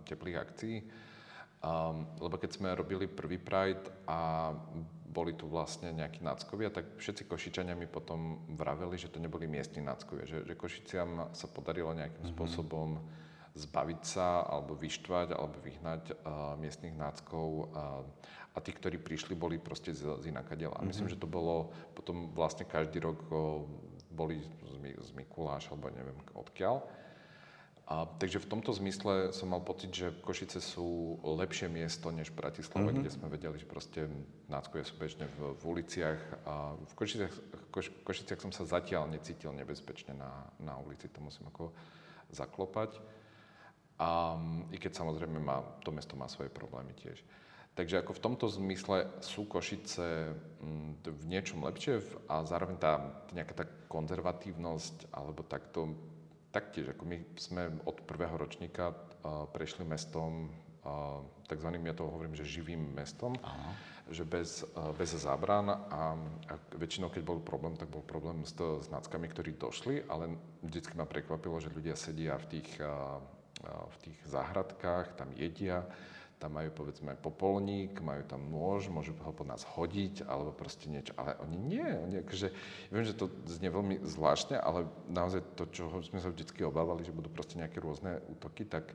[0.05, 0.85] teplých akcií.
[1.65, 4.53] Um, lebo keď sme robili prvý Pride a
[5.15, 9.79] boli tu vlastne nejakí náckovia, tak všetci Košičania mi potom vraveli, že to neboli miestni
[9.79, 12.35] náckovia, že, že Košiciam sa podarilo nejakým mm-hmm.
[12.35, 12.99] spôsobom
[13.55, 18.03] zbaviť sa, alebo vyštvať, alebo vyhnať uh, miestnych náckov uh,
[18.51, 20.75] a tí, ktorí prišli, boli proste z, z inakadiela.
[20.75, 20.91] Mm-hmm.
[20.91, 23.63] Myslím, že to bolo potom vlastne každý rok uh,
[24.11, 26.83] boli z, z Mikuláš, alebo neviem odkiaľ.
[27.85, 32.89] A, takže v tomto zmysle som mal pocit, že Košice sú lepšie miesto než Bratislava,
[32.89, 32.97] mm-hmm.
[33.05, 34.09] kde sme vedeli, že proste
[34.49, 36.21] náckovia sú bežne v, v uliciach.
[36.49, 37.33] A v Košiciach,
[37.69, 41.69] Koš, Košiciach som sa zatiaľ necítil nebezpečne na, na ulici, to musím ako
[42.33, 42.97] zaklopať.
[44.01, 44.33] A,
[44.73, 47.21] I keď samozrejme má, to mesto má svoje problémy tiež.
[47.75, 52.97] Takže ako v tomto zmysle sú Košice mm, v niečom lepšie a zároveň tá
[53.35, 55.93] nejaká tá konzervatívnosť alebo takto
[56.55, 58.95] taktiež, ako my sme od prvého ročníka
[59.51, 60.47] prešli mestom,
[61.51, 63.73] takzvaným, ja to hovorím, že živým mestom, Aha.
[64.07, 64.63] že bez,
[64.95, 66.15] bez zábran a,
[66.47, 70.93] a väčšinou, keď bol problém, tak bol problém s, s náckami, ktorí došli, ale vždycky
[70.93, 72.69] ma prekvapilo, že ľudia sedia v tých,
[73.65, 75.83] v tých záhradkách, tam jedia,
[76.35, 81.15] tam majú povedzme popolník, majú tam nôž, môžu ho po nás hodiť alebo proste niečo.
[81.15, 85.63] Ale oni nie, oni akože, ja viem, že to znie veľmi zvláštne, ale naozaj to,
[85.71, 88.91] čo sme sa vždy obávali, že budú proste nejaké rôzne útoky, tak,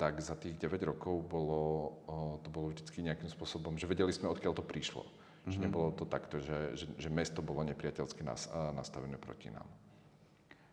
[0.00, 1.92] tak za tých 9 rokov bolo,
[2.40, 5.04] to bolo vždy nejakým spôsobom, že vedeli sme, odkiaľ to prišlo.
[5.04, 5.52] Mm-hmm.
[5.52, 5.64] Že mhm.
[5.68, 9.68] nebolo to takto, že, že, že mesto bolo nepriateľsky nas, nastavené proti nám.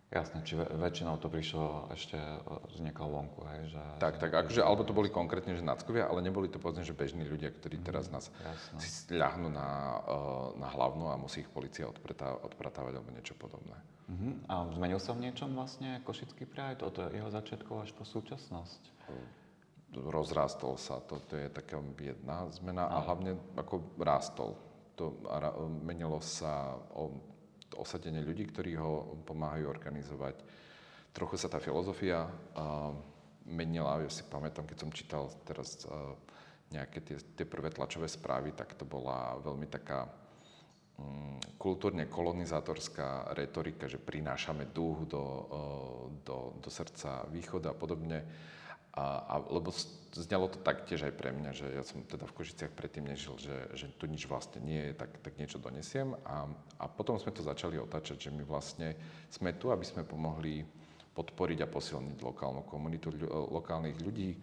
[0.09, 2.41] Jasné, či väčšinou to prišlo ešte e,
[2.73, 3.83] z niekoho vonku, hej, že...
[4.01, 7.29] Tak, tak, akože, alebo to boli konkrétne, že náckovia, ale neboli to povedzme, že bežní
[7.29, 8.79] ľudia, ktorí mhm, teraz nás Jasné.
[8.81, 10.17] si ľahnú na, e,
[10.57, 13.77] na hlavnú a musí ich policia odpratá, odpratávať alebo niečo podobné.
[14.09, 14.33] Uh-huh.
[14.49, 18.81] A zmenil sa v niečom vlastne Košický Pride od jeho začiatkov až po súčasnosť?
[19.93, 24.57] Rozrástol sa, to, to je taká jedna zmena a, a hlavne ako rástol.
[24.97, 25.13] To,
[25.85, 27.13] menilo sa o
[27.77, 30.41] osadenie ľudí, ktorí ho pomáhajú organizovať.
[31.13, 32.29] Trochu sa tá filozofia
[33.49, 35.85] menila, ja si pamätám, keď som čítal teraz
[36.69, 43.89] nejaké tie, tie prvé tlačové správy, tak to bola veľmi taká um, kultúrne kolonizátorská retorika,
[43.89, 45.25] že prinášame duch do,
[46.21, 48.21] do, do srdca východa a podobne.
[48.97, 49.69] A, a, lebo
[50.13, 53.57] znelo to taktiež aj pre mňa, že ja som teda v Košiciach predtým nežil, že,
[53.77, 56.17] že tu nič vlastne nie je, tak, tak niečo donesiem.
[56.25, 56.49] A,
[56.81, 58.97] a potom sme to začali otáčať, že my vlastne
[59.29, 60.65] sme tu, aby sme pomohli
[61.13, 64.39] podporiť a posilniť lokálnu komunitu, lokálnych ľudí,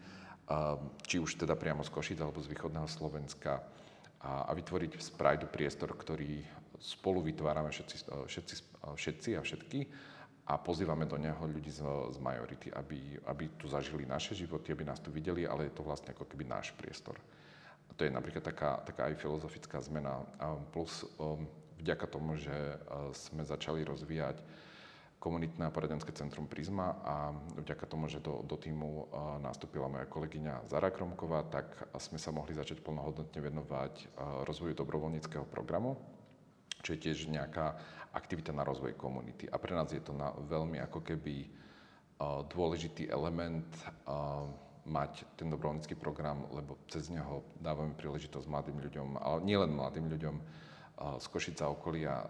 [1.09, 3.59] či už teda priamo z Košic alebo z východného Slovenska.
[3.59, 3.87] A
[4.27, 6.43] a, vytvoriť z Prideu priestor, ktorý
[6.81, 8.55] spolu vytvárame všetci, všetci,
[8.97, 9.81] všetci a všetky
[10.47, 11.83] a pozývame do neho ľudí z,
[12.15, 15.83] z majority, aby, aby tu zažili naše životy, aby nás tu videli, ale je to
[15.83, 17.19] vlastne ako keby náš priestor.
[17.91, 20.23] A to je napríklad taká, taká aj filozofická zmena.
[20.39, 21.51] A plus um,
[21.83, 24.39] vďaka tomu, že uh, sme začali rozvíjať
[25.19, 30.07] komunitné a poradenské centrum Prisma a vďaka tomu, že do, do týmu uh, nastúpila moja
[30.07, 35.99] kolegyňa Zara Kromková, tak sme sa mohli začať plnohodnotne venovať uh, rozvoju dobrovoľníckého programu,
[36.87, 37.75] čo je tiež nejaká
[38.17, 39.45] aktivita na rozvoj komunity.
[39.53, 43.69] A pre nás je to na, veľmi ako keby uh, dôležitý element
[44.09, 44.49] uh,
[44.89, 50.37] mať ten dobrovoľnícky program, lebo cez neho dávame príležitosť mladým ľuďom, ale nielen mladým ľuďom
[50.41, 52.25] uh, z Košica okolia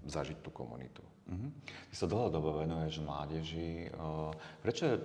[0.00, 1.04] zažiť tú komunitu.
[1.30, 1.50] Mm-hmm.
[1.92, 3.92] Ty sa dlhodobo venuješ mládeži.
[4.64, 4.96] Prečo je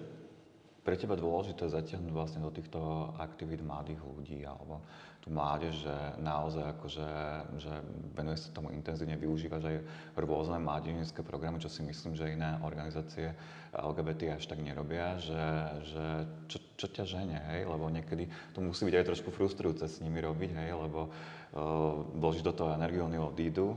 [0.85, 2.77] pre teba dôležité zatiahnuť vlastne do týchto
[3.17, 4.85] aktivít mladých ľudí alebo
[5.25, 7.09] tú mládež, že naozaj akože,
[7.57, 7.73] že
[8.13, 9.75] venuje sa tomu intenzívne, využívať aj
[10.21, 13.33] rôzne mládežnícke programy, čo si myslím, že iné organizácie
[13.73, 15.43] LGBT až tak nerobia, že,
[15.89, 16.05] že
[16.45, 20.21] čo, čo ťa žene, hej, lebo niekedy to musí byť aj trošku frustrujúce s nimi
[20.21, 23.73] robiť, hej, lebo uh, do toho energiu, oni odídu.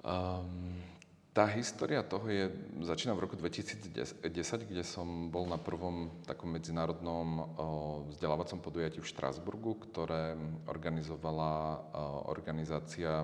[0.00, 0.80] Um,
[1.38, 2.50] tá história toho je,
[2.82, 3.94] začína v roku 2010,
[4.66, 7.54] kde som bol na prvom takom medzinárodnom
[8.10, 10.34] vzdelávacom podujatí v Štrásburgu, ktoré
[10.66, 11.78] organizovala
[12.26, 13.22] organizácia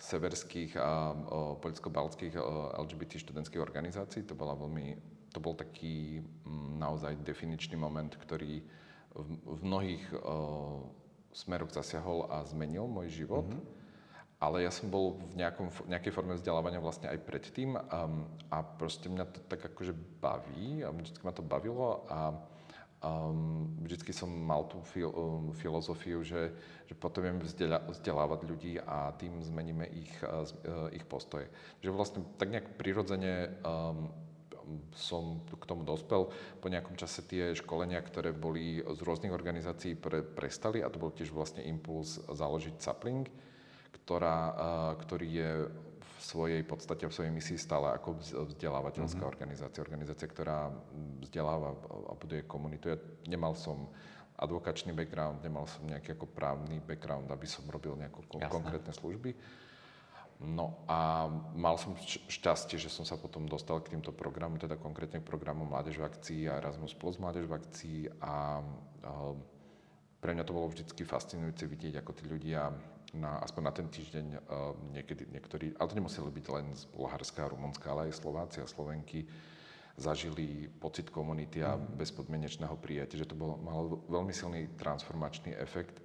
[0.00, 1.12] severských a
[1.60, 2.40] poľsko-baltských
[2.80, 4.24] LGBT študentských organizácií.
[4.24, 4.96] To, bola veľmi,
[5.36, 6.24] to bol taký
[6.80, 8.64] naozaj definičný moment, ktorý
[9.12, 10.08] v, v mnohých
[11.36, 13.44] smeroch zasiahol a zmenil môj život.
[13.44, 13.76] Mm-hmm
[14.38, 18.06] ale ja som bol v nejakom, nejakej forme vzdelávania vlastne aj predtým a,
[18.54, 19.90] a proste mňa to tak akože
[20.22, 22.30] baví a vždycky ma to bavilo a
[23.02, 26.54] um, vždycky som mal tú fil, um, filozofiu, že,
[26.86, 27.42] že potrebujem
[27.90, 30.46] vzdelávať ľudí a tým zmeníme ich, uh,
[30.94, 31.50] ich postoje.
[31.82, 34.06] Že vlastne tak nejak prirodzene um,
[34.94, 36.28] som k tomu dospel.
[36.60, 41.10] Po nejakom čase tie školenia, ktoré boli z rôznych organizácií, pre, prestali a to bol
[41.10, 43.47] tiež vlastne impuls založiť Sapling
[43.92, 44.38] ktorá,
[45.00, 45.50] ktorý je
[45.98, 48.18] v svojej podstate, v svojej misii stále ako
[48.50, 49.34] vzdelávateľská mm-hmm.
[49.34, 49.84] organizácia.
[49.84, 50.68] Organizácia, ktorá
[51.22, 51.78] vzdeláva
[52.10, 52.90] a buduje komunitu.
[52.92, 52.98] Ja
[53.30, 53.88] nemal som
[54.38, 59.34] advokačný background, nemal som nejaký ako právny background, aby som robil nejaké konkrétne služby.
[60.38, 61.26] No a
[61.58, 61.98] mal som
[62.30, 66.06] šťastie, že som sa potom dostal k týmto programom, teda konkrétne k programu Mládež v
[66.06, 68.62] akcii a Erasmus Plus Mládež v akcii a,
[69.02, 69.12] a
[70.22, 72.70] pre mňa to bolo vždy fascinujúce vidieť, ako tí ľudia
[73.14, 77.48] na, aspoň na ten týždeň uh, niekedy niektorí, ale to nemuseli byť len z Bulharska
[77.48, 79.24] a Rumunska, ale aj Slováci a Slovenky
[79.98, 81.98] zažili pocit komunity a mm.
[81.98, 85.98] bezpodmienečného prijatia, že to bolo, malo veľmi silný transformačný efekt.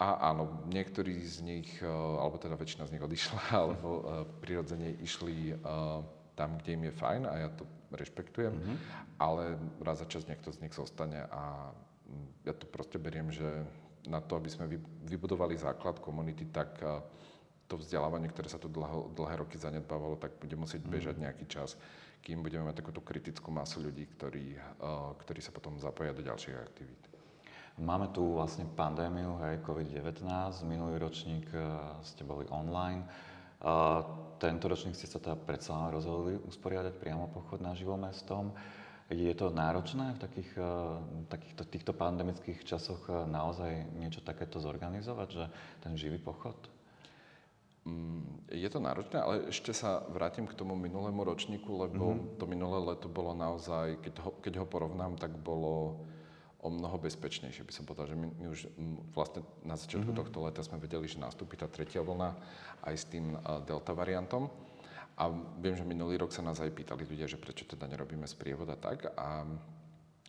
[0.00, 4.02] A áno, niektorí z nich, uh, alebo teda väčšina z nich odišla, alebo uh,
[4.40, 5.58] prirodzene išli
[6.38, 8.76] tam, kde im je fajn a ja to rešpektujem, mm-hmm.
[9.20, 11.74] ale raz za čas niekto z nich zostane a
[12.08, 13.66] mm, ja to proste beriem, že
[14.08, 14.70] na to, aby sme
[15.04, 16.80] vybudovali základ komunity, tak
[17.70, 20.90] to vzdelávanie, ktoré sa tu dlho, dlhé roky zanedbávalo, tak bude musieť mm.
[20.90, 21.78] bežať nejaký čas,
[22.20, 24.58] kým budeme mať takúto kritickú masu ľudí, ktorí,
[25.22, 27.02] ktorí sa potom zapoja do ďalších aktivít.
[27.80, 30.26] Máme tu vlastne pandémiu, hej, COVID-19,
[30.68, 31.48] minulý ročník
[32.04, 33.08] ste boli online.
[34.36, 38.52] Tento ročník ste sa teda predsa rozhodli usporiadať priamo pochod na živom mestom.
[39.10, 40.66] Je to náročné v takých, eh,
[41.26, 45.44] takýchto týchto pandemických časoch eh, naozaj niečo takéto zorganizovať, že
[45.82, 46.54] ten živý pochod?
[47.82, 52.38] Mm, je to náročné, ale ešte sa vrátim k tomu minulému ročníku, lebo mm-hmm.
[52.38, 56.06] to minulé leto bolo naozaj, keď ho, keď ho porovnám, tak bolo
[56.60, 57.66] o mnoho bezpečnejšie.
[57.66, 58.68] By som povedal, že my, my už
[59.16, 60.22] vlastne na začiatku mm-hmm.
[60.22, 62.36] tohto leta sme vedeli, že nastúpi tá tretia vlna
[62.84, 64.52] aj s tým uh, delta variantom.
[65.20, 65.28] A
[65.60, 68.78] viem, že minulý rok sa nás aj pýtali ľudia, že prečo teda nerobíme sprievod a
[68.80, 69.12] tak.
[69.20, 69.44] A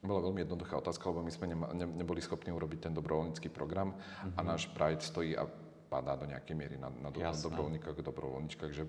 [0.04, 3.96] bola veľmi jednoduchá otázka, lebo my sme nema, ne, neboli schopní urobiť ten dobrovoľnícky program
[3.96, 4.36] mm-hmm.
[4.36, 4.48] a mhm.
[4.52, 5.48] náš Pride stojí a
[5.92, 8.72] padá do nejakej miery na, na do, dobrovoľníkach dobrovoľníčkach.
[8.72, 8.84] Že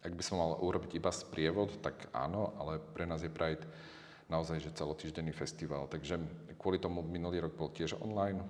[0.00, 3.66] ak by som mal urobiť iba sprievod, tak áno, ale pre nás je Pride
[4.30, 5.90] naozaj že celotýždenný festival.
[5.90, 6.22] Takže
[6.54, 8.42] kvôli tomu minulý rok bol tiež online.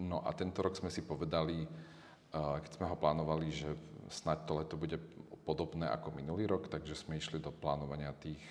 [0.00, 1.66] No a tento rok sme si povedali,
[2.34, 3.70] keď sme ho plánovali, že
[4.10, 4.98] snáď to leto bude
[5.42, 8.42] podobné ako minulý rok, takže sme išli do plánovania tých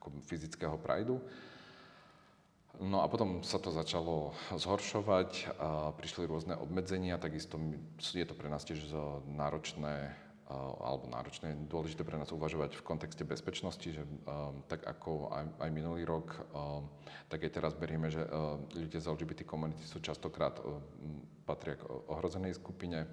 [0.00, 1.20] ako fyzického prajdu.
[2.76, 7.56] No a potom sa to začalo zhoršovať, a prišli rôzne obmedzenia, takisto
[8.00, 8.84] je to pre nás tiež
[9.24, 10.12] náročné
[10.54, 11.58] alebo náročné.
[11.66, 14.06] Dôležité pre nás uvažovať v kontexte bezpečnosti, že
[14.70, 16.38] tak ako aj, aj minulý rok,
[17.26, 18.22] tak aj teraz berieme, že
[18.78, 20.54] ľudia z LGBT komunity sú častokrát
[21.42, 23.10] patria k ohrozenej skupine.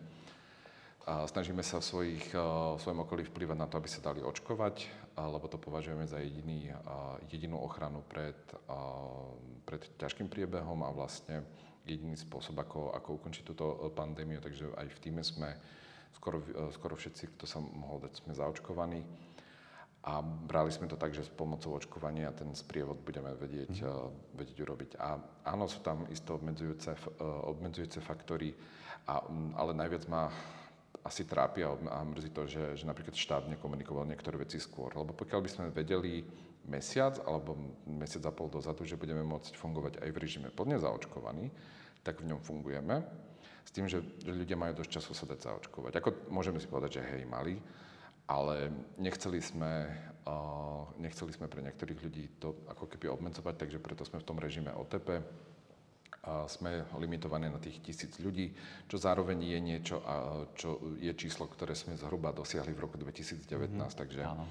[1.03, 4.87] A snažíme sa v, svojich, v svojom okolí vplývať na to, aby sa dali očkovať,
[5.19, 6.71] lebo to považujeme za jediný,
[7.27, 8.39] jedinú ochranu pred,
[9.67, 11.43] pred ťažkým priebehom a vlastne
[11.83, 14.39] jediný spôsob, ako, ako ukončiť túto pandémiu.
[14.39, 15.51] Takže aj v týme sme
[16.15, 19.01] skoro, skoro všetci, kto sa mohol dať, sme zaočkovaní.
[20.03, 24.35] A brali sme to tak, že s pomocou očkovania ten sprievod budeme vedieť, mm.
[24.35, 24.91] vedieť urobiť.
[24.99, 25.15] A
[25.47, 26.91] áno, sú tam isto obmedzujúce,
[27.23, 28.51] obmedzujúce faktory,
[29.07, 29.23] a,
[29.55, 30.27] ale najviac ma
[31.07, 31.71] asi trápi a,
[32.03, 34.91] mrzí to, že, že napríklad štát nekomunikoval niektoré veci skôr.
[34.91, 36.19] Lebo pokiaľ by sme vedeli
[36.67, 37.55] mesiac alebo
[37.87, 41.47] mesiac a pol dozadu, že budeme môcť fungovať aj v režime plne zaočkovaný,
[42.03, 43.03] tak v ňom fungujeme.
[43.63, 45.93] S tým, že, že ľudia majú dosť času sa dať zaočkovať.
[45.99, 47.57] Ako môžeme si povedať, že hej, mali,
[48.27, 49.87] ale nechceli sme,
[50.27, 54.37] uh, nechceli sme pre niektorých ľudí to ako keby obmedzovať, takže preto sme v tom
[54.39, 55.23] režime OTP.
[56.23, 58.55] A sme limitovaní na tých tisíc ľudí,
[58.87, 63.43] čo zároveň je niečo, a čo je číslo, ktoré sme zhruba dosiahli v roku 2019,
[63.43, 63.91] mm-hmm.
[63.91, 64.47] takže Áno.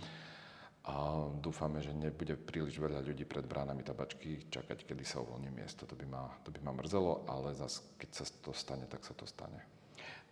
[0.82, 5.86] A dúfame, že nebude príliš veľa ľudí pred bránami tabačky čakať, kedy sa uvoľní miesto.
[5.86, 9.14] To by ma, to by ma mrzelo, ale zase, keď sa to stane, tak sa
[9.14, 9.62] to stane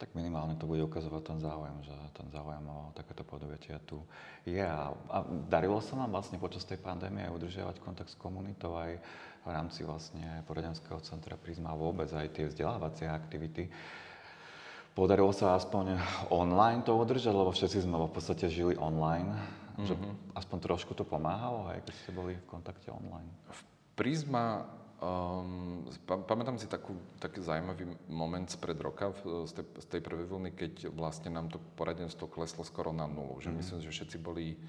[0.00, 4.00] tak minimálne to bude ukazovať ten záujem, že ten záujem o takéto podujatia tu
[4.48, 4.64] je.
[4.64, 8.96] A, a darilo sa nám vlastne počas tej pandémie aj udržiavať kontakt s komunitou aj
[9.44, 13.68] v rámci vlastne poradenského centra Prisma vôbec aj tie vzdelávacie aktivity.
[14.96, 16.00] Podarilo sa aspoň
[16.32, 19.36] online to udržať, lebo všetci sme v podstate žili online,
[19.80, 19.88] mm-hmm.
[19.88, 20.36] že mhm.
[20.36, 23.32] aspoň trošku to pomáhalo, aj keď ste boli v kontakte online.
[23.48, 23.60] V
[23.96, 30.00] Prisma Um, pamätám si takú, taký zaujímavý moment spred roka v, z, tej, z tej
[30.04, 33.40] prvej vlny, keď vlastne nám to poradenstvo kleslo skoro na nulu.
[33.40, 33.58] Že mm-hmm.
[33.64, 34.60] myslím, že všetci boli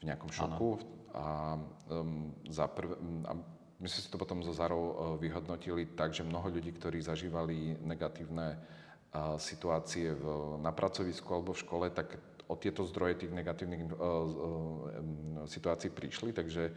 [0.00, 0.80] v nejakom šoku
[1.12, 1.60] a,
[1.92, 2.96] um, za prv,
[3.28, 3.36] a
[3.76, 7.76] my sme si to potom so Zarou uh, vyhodnotili tak, že mnoho ľudí, ktorí zažívali
[7.84, 13.82] negatívne uh, situácie v, na pracovisku alebo v škole, tak o tieto zdroje tých negatívnych
[13.86, 16.70] uh, uh, situácií prišli, takže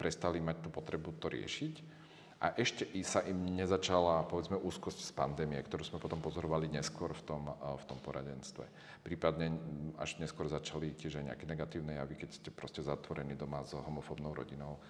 [0.00, 2.00] prestali mať tú potrebu to riešiť
[2.40, 7.12] a ešte i sa im nezačala, povedzme, úzkosť z pandémie, ktorú sme potom pozorovali neskôr
[7.12, 8.64] v tom, v tom poradenstve.
[9.04, 9.60] Prípadne
[10.00, 14.32] až neskôr začali tiež aj nejaké negatívne javy, keď ste proste zatvorení doma s homofóbnou
[14.32, 14.80] rodinou.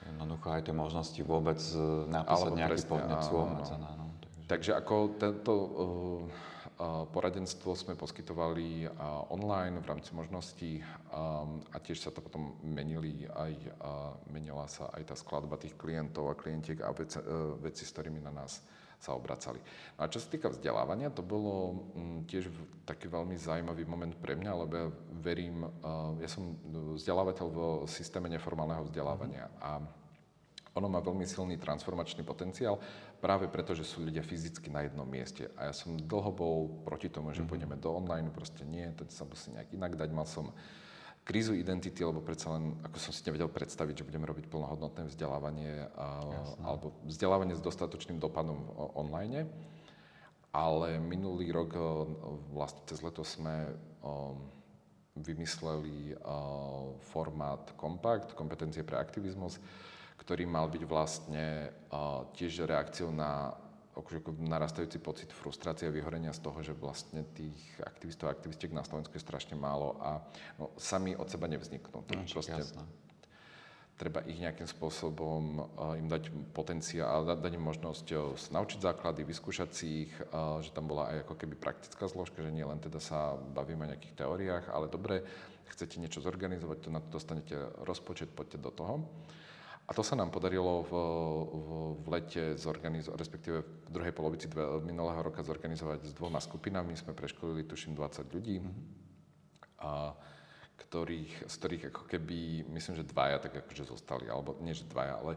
[0.00, 1.60] Jednoducho aj tie možnosti vôbec
[2.08, 3.88] napísať Alebo nejaký podnet sú obmedzené.
[4.00, 4.40] No, takže...
[4.48, 8.90] takže ako tento uh, Poradenstvo sme poskytovali
[9.30, 10.82] online v rámci možností
[11.70, 13.54] a tiež sa to potom menili aj,
[14.26, 18.18] menila sa aj tá skladba tých klientov a klientiek a veci, e, veci s ktorými
[18.18, 18.58] na nás
[18.98, 19.62] sa obracali.
[19.94, 22.50] No a čo sa týka vzdelávania, to bolo mm, tiež
[22.82, 24.88] taký veľmi zaujímavý moment pre mňa, lebo ja
[25.22, 25.68] verím,
[26.18, 26.56] ja som
[26.98, 29.78] vzdelávateľ v systéme neformálneho vzdelávania a
[30.74, 32.82] ono má veľmi silný transformačný potenciál
[33.22, 35.46] práve preto, že sú ľudia fyzicky na jednom mieste.
[35.54, 37.50] A ja som dlho bol proti tomu, že mm-hmm.
[37.50, 40.10] pôjdeme do online, proste nie, to sa musí nejak inak dať.
[40.10, 40.50] Mal som
[41.22, 45.88] krízu identity, lebo predsa len, ako som si nevedel predstaviť, že budeme robiť plnohodnotné vzdelávanie
[45.94, 46.20] a,
[46.66, 48.66] alebo vzdelávanie s dostatočným dopadom
[48.98, 49.46] online.
[50.54, 51.74] Ale minulý rok,
[52.54, 53.74] vlastne cez leto sme
[55.18, 56.14] vymysleli
[57.10, 59.58] formát Compact, kompetencie pre aktivizmus,
[60.24, 63.52] ktorý mal byť vlastne uh, tiež reakciou na
[63.94, 68.82] akože narastajúci pocit frustrácie a vyhorenia z toho, že vlastne tých aktivistov a aktivistiek na
[68.82, 70.18] Slovensku je strašne málo a
[70.58, 72.02] no, sami od seba nevzniknú.
[72.02, 72.82] No, proste, jasné.
[73.94, 79.22] treba ich nejakým spôsobom uh, im dať potenciál, dať, dať im možnosť uh, naučiť základy,
[79.22, 82.82] vyskúšať si ich, uh, že tam bola aj ako keby praktická zložka, že nie len
[82.82, 85.22] teda sa bavíme o nejakých teóriách, ale dobre,
[85.70, 87.54] chcete niečo zorganizovať, to na to dostanete
[87.86, 88.94] rozpočet, poďte do toho.
[89.84, 90.92] A to sa nám podarilo v,
[91.44, 91.68] v,
[92.00, 96.96] v lete zorganizovať, respektíve v druhej polovici dve, minulého roka zorganizovať s dvoma skupinami.
[96.96, 98.64] Sme preškolili, tuším, 20 ľudí,
[99.84, 100.16] a,
[100.80, 105.20] ktorých, z ktorých ako keby, myslím, že dvaja tak akože zostali, alebo nie, že dvaja,
[105.20, 105.36] ale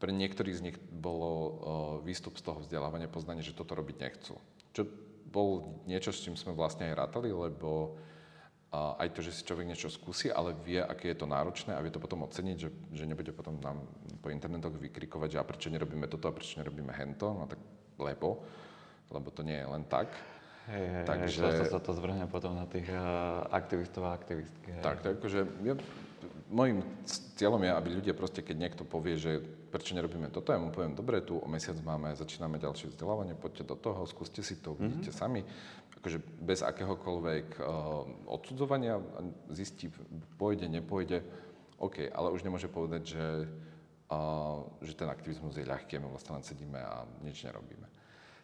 [0.00, 1.52] pre niektorých z nich bolo uh,
[2.04, 4.36] výstup z toho vzdelávania, poznanie, že toto robiť nechcú.
[4.76, 4.82] Čo
[5.32, 7.96] bol niečo, s čím sme vlastne aj rátali, lebo
[8.74, 11.80] a aj to, že si človek niečo skúsi, ale vie, aké je to náročné a
[11.80, 13.86] vie to potom oceniť, že, že nebude potom nám
[14.18, 17.62] po internetoch vykrikovať, že a prečo nerobíme toto a prečo nerobíme hento, no tak
[17.96, 18.42] lebo,
[19.08, 20.10] lebo to nie je len tak.
[20.66, 21.40] Hej, hej, Takže...
[21.46, 24.74] hej, sa to zvrhne potom na tých uh, aktivistov a aktivistky.
[24.74, 24.82] Hej.
[24.82, 25.78] Tak, tak akože ja,
[26.50, 26.82] môjim
[27.38, 29.38] cieľom je, aby ľudia proste, keď niekto povie, že
[29.70, 33.62] prečo nerobíme toto, ja mu poviem, dobre, tu o mesiac máme, začíname ďalšie vzdelávanie, poďte
[33.62, 35.06] do toho, skúste si to, mm-hmm.
[35.14, 35.46] sami
[36.06, 37.66] akože bez akéhokoľvek uh,
[38.30, 39.02] odsudzovania
[39.50, 39.90] zistí,
[40.38, 41.26] pôjde, nepôjde,
[41.82, 43.26] OK, ale už nemôže povedať, že,
[44.14, 47.90] uh, že ten aktivizmus je ľahký, my vlastne len sedíme a nič nerobíme.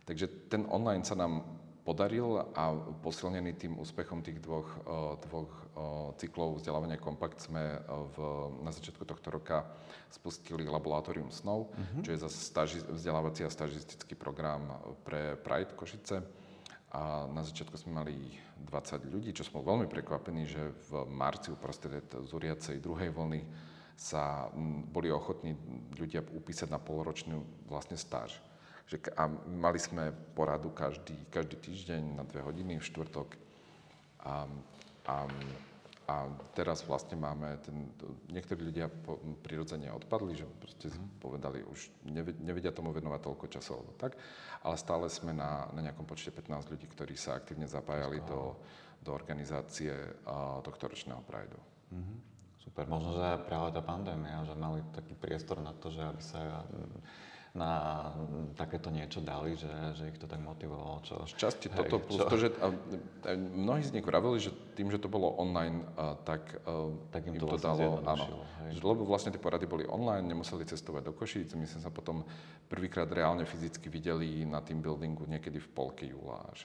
[0.03, 1.47] Takže ten online sa nám
[1.87, 5.55] podaril a posilnený tým úspechom tých dvoch, uh, dvoch
[6.19, 8.17] cyklov vzdelávania Kompakt sme v,
[8.67, 9.71] na začiatku tohto roka
[10.11, 12.03] spustili Laboratórium snov, uh-huh.
[12.03, 14.67] čo je zase staži, vzdelávací a stažistický program
[15.07, 16.42] pre Pride Košice
[16.93, 18.15] a na začiatku sme mali
[18.69, 20.63] 20 ľudí, čo bol veľmi prekvapený, že
[20.93, 23.41] v marci uprostred zúriacej druhej vlny
[23.97, 24.53] sa
[24.93, 25.57] boli ochotní
[25.97, 28.37] ľudia upísať na polročnú vlastne stáž.
[29.17, 33.41] A mali sme poradu každý, každý týždeň na dve hodiny v štvrtok.
[34.29, 34.45] A,
[35.09, 35.15] a
[36.13, 37.89] a teraz vlastne máme, ten,
[38.29, 41.17] niektorí ľudia po, prirodzene odpadli, že proste mhm.
[41.17, 41.89] povedali, už
[42.45, 44.21] nevedia tomu venovať toľko času alebo tak,
[44.61, 48.61] ale stále sme na, na nejakom počte 15 ľudí, ktorí sa aktívne zapájali do,
[49.01, 51.63] do organizácie uh, tohto ročného Prideu.
[51.93, 52.19] Mm-hmm.
[52.63, 56.63] Super, možno, že práve tá pandémia, že mali taký priestor na to, že aby sa
[57.53, 58.09] na
[58.57, 61.05] takéto niečo dali, že, že ich to tak motivovalo.
[61.05, 62.29] Čo, Šťastie hej, toto plus čo?
[62.33, 62.73] to, že a,
[63.29, 67.29] a mnohí z nich vraveli, že tým, že to bolo online, a, tak, a, tak
[67.29, 68.25] im im to vlastne dalo, áno,
[68.65, 68.81] hej.
[68.81, 72.25] lebo vlastne tie porady boli online, nemuseli cestovať do Košíc, my sme sa potom
[72.73, 76.65] prvýkrát reálne fyzicky videli na tým buildingu niekedy v polke júla až.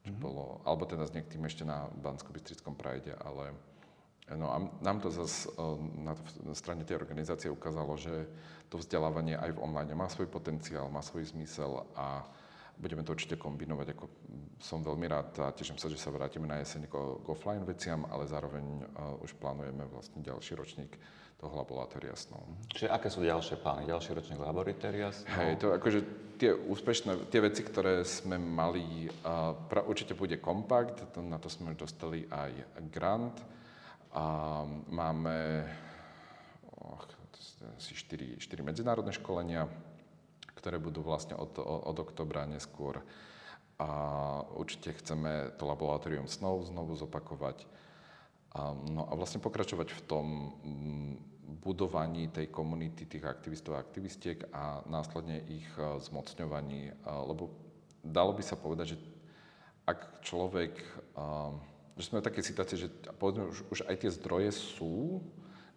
[0.00, 0.16] Mm-hmm.
[0.16, 3.52] bolo, alebo teda s niekým ešte na Bansko-Bystrickom prajde, ale
[4.38, 5.50] No a nám to zase
[5.98, 6.14] na
[6.54, 8.30] strane tej organizácie ukázalo, že
[8.70, 12.22] to vzdelávanie aj v online má svoj potenciál, má svoj zmysel a
[12.80, 13.86] budeme to určite kombinovať.
[13.92, 14.04] Ako
[14.62, 16.94] som veľmi rád a teším sa, že sa vrátime na jeseň k,
[17.28, 20.96] offline veciam, ale zároveň uh, už plánujeme vlastne ďalší ročník
[21.40, 22.44] toho laboratória snov.
[22.72, 23.88] Čiže aké sú ďalšie plány?
[23.88, 25.36] Ďalší ročník laboratória snov?
[25.40, 26.00] Hej, to akože
[26.40, 31.52] tie úspešné, tie veci, ktoré sme mali, uh, pra, určite bude kompakt, to, na to
[31.52, 32.52] sme už dostali aj
[32.92, 33.36] grant.
[34.10, 34.24] A
[34.90, 35.66] máme
[36.82, 36.98] oh,
[37.78, 39.70] asi 4, 4 medzinárodné školenia,
[40.58, 43.00] ktoré budú vlastne od, od oktobra neskôr.
[43.80, 43.88] A
[44.60, 47.64] určite chceme to laboratórium snov znovu zopakovať.
[48.52, 50.26] A, no a vlastne pokračovať v tom
[51.60, 56.92] budovaní tej komunity tých aktivistov a aktivistiek a následne ich e, zmocňovaní.
[57.06, 57.50] Lebo
[58.04, 58.98] dalo by sa povedať, že
[59.88, 60.76] ak človek,
[61.96, 62.88] že sme v takej situácii, že
[63.18, 65.24] povedzme, už, už aj tie zdroje sú,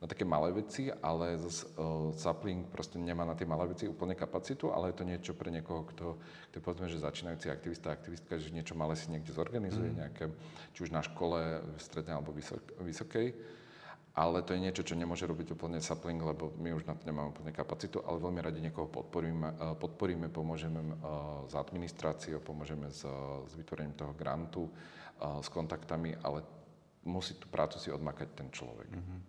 [0.03, 4.19] na také malé veci, ale zase uh, sapling proste nemá na tie malé veci úplne
[4.19, 6.19] kapacitu, ale je to niečo pre niekoho, kto,
[6.51, 9.97] kto povedzme, že začínajúci aktivista, aktivistka, že niečo malé si niekde zorganizuje, mm.
[10.03, 10.27] nejaké,
[10.75, 13.31] či už na škole, strednej alebo vysok, vysokej.
[14.13, 17.31] Ale to je niečo, čo nemôže robiť úplne sapling, lebo my už na to nemáme
[17.31, 23.07] úplne kapacitu, ale veľmi radi niekoho podporíme, uh, podporíme pomôžeme uh, s administráciou, pomôžeme s,
[23.47, 24.67] s vytvorením toho grantu,
[25.19, 26.43] s kontaktami, ale
[27.03, 28.89] musí tú prácu si odmakať ten človek.
[28.91, 29.19] Mm-hmm.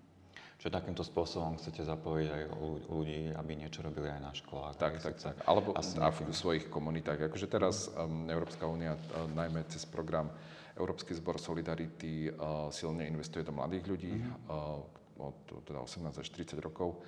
[0.59, 2.43] Čiže takýmto spôsobom chcete zapojiť aj
[2.89, 4.81] ľudí, aby niečo robili aj na školách.
[4.81, 5.37] Tak, tak, tak.
[5.45, 7.29] Alebo a v svojich komunitách.
[7.29, 10.33] Akože teraz um, Európska únia, uh, najmä cez program
[10.79, 14.49] Európsky zbor Solidarity, uh, silne investuje do mladých ľudí mm-hmm.
[14.49, 15.37] uh, od
[15.69, 17.03] teda 18 až 30 rokov.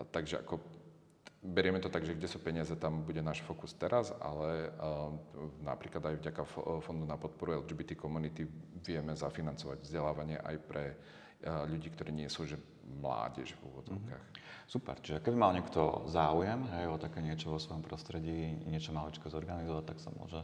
[0.00, 0.58] A, takže ako
[1.44, 5.12] berieme to tak, že kde sú peniaze, tam bude náš fokus teraz, ale uh,
[5.60, 6.42] napríklad aj vďaka
[6.80, 8.48] Fondu na podporu LGBT komunity
[8.80, 14.24] vieme zafinancovať vzdelávanie aj pre uh, ľudí, ktorí nie sú že mládež v úvodzovkách.
[14.24, 14.42] Mm-hmm.
[14.64, 19.28] Super, čiže keby mal niekto záujem hej, o také niečo vo svojom prostredí, niečo maličko
[19.28, 20.40] zorganizovať, tak sa môže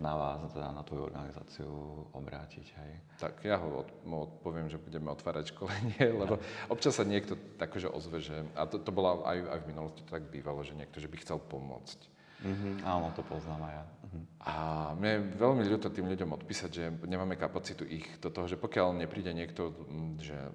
[0.00, 1.70] na vás, teda na tvoju organizáciu
[2.16, 2.66] obrátiť.
[2.72, 2.92] Hej.
[3.20, 6.40] Tak ja ho odpoviem, že budeme otvárať školenie, lebo
[6.72, 10.16] občas sa niekto takože ozve, že, a to, to bolo aj, aj v minulosti to
[10.16, 12.20] tak bývalo, že niekto, že by chcel pomôcť.
[12.40, 13.84] Mm-hmm, áno, to poznám aj ja.
[13.84, 14.24] Mm-hmm.
[14.48, 14.54] A
[14.96, 18.96] mne je veľmi ľúto tým ľuďom odpísať, že nemáme kapacitu ich do toho, že pokiaľ
[18.96, 19.76] nepríde niekto,
[20.16, 20.48] že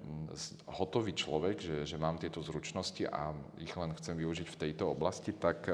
[0.66, 3.30] hotový človek, že, že mám tieto zručnosti a
[3.62, 5.70] ich len chcem využiť v tejto oblasti, tak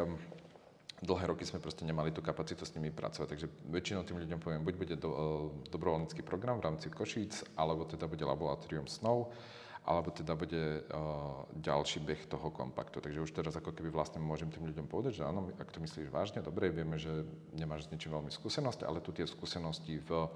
[1.03, 3.29] dlhé roky sme proste nemali tú kapacitu s nimi pracovať.
[3.35, 5.19] Takže väčšinou tým ľuďom poviem, buď bude do, uh,
[5.69, 9.35] dobrovoľnícky program v rámci Košíc, alebo teda bude laboratórium snov,
[9.83, 13.03] alebo teda bude uh, ďalší beh toho kompaktu.
[13.03, 16.07] Takže už teraz ako keby vlastne môžem tým ľuďom povedať, že áno, ak to myslíš
[16.07, 20.31] vážne, dobre, vieme, že nemáš s ničím veľmi skúsenosti, ale tu tie skúsenosti v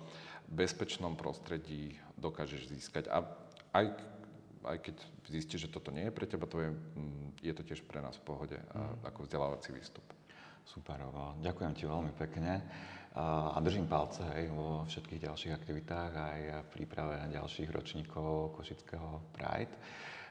[0.50, 3.06] bezpečnom prostredí dokážeš získať.
[3.06, 3.22] A
[3.70, 3.94] aj,
[4.66, 4.96] aj keď
[5.30, 8.18] zistíš, že toto nie je pre teba, to je, mm, je to tiež pre nás
[8.18, 9.06] v pohode mm.
[9.06, 10.15] ako vzdelávací výstup.
[10.66, 10.98] Super,
[11.40, 12.58] ďakujem ti veľmi pekne
[13.16, 19.72] a držím palce aj vo všetkých ďalších aktivitách, aj v príprave ďalších ročníkov Košického Pride.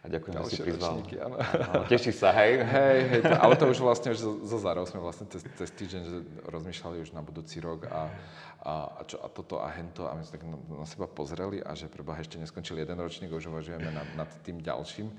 [0.06, 1.02] A ďakujem, že si prizval.
[1.02, 1.36] ročníky, áno.
[1.42, 2.62] Áno, teší sa, hej?
[2.78, 6.02] Hej, hej, to, ale to už vlastne už zo, Zárov sme vlastne cez, cez týždeň
[6.06, 8.14] že rozmýšľali už na budúci rok a,
[8.62, 11.58] a, a, čo, a toto a hento a my sme tak na, na seba pozreli
[11.58, 15.10] a že preboha ešte neskončil jeden ročník, už uvažujeme nad, nad tým ďalším.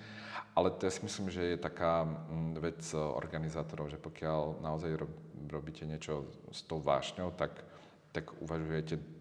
[0.55, 5.11] Ale to ja si myslím, že je taká mm, vec organizátorov, že pokiaľ naozaj rob,
[5.51, 7.59] robíte niečo s tou vášňou, tak,
[8.15, 9.16] tak uvažujete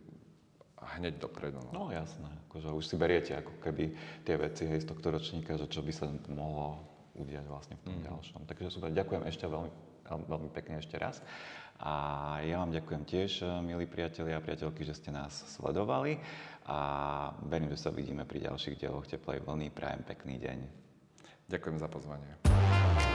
[0.98, 1.60] hneď dopredu.
[1.74, 1.94] No No.
[1.94, 5.82] jasné, akože už si beriete ako keby tie veci hej, z tohto ročníka, že čo
[5.82, 6.82] by sa mohlo
[7.16, 8.06] udiať vlastne v tom mm.
[8.12, 8.42] ďalšom.
[8.46, 9.72] Takže super, ďakujem ešte veľmi,
[10.08, 11.24] veľmi pekne ešte raz.
[11.76, 11.92] A
[12.48, 16.24] ja vám ďakujem tiež, milí priatelia a priateľky, že ste nás sledovali
[16.64, 16.80] a
[17.52, 19.76] verím, že sa vidíme pri ďalších dieloch Teplej vlny.
[19.76, 20.60] Prajem pekný deň.
[21.52, 23.15] Ďakujem za pozvanie.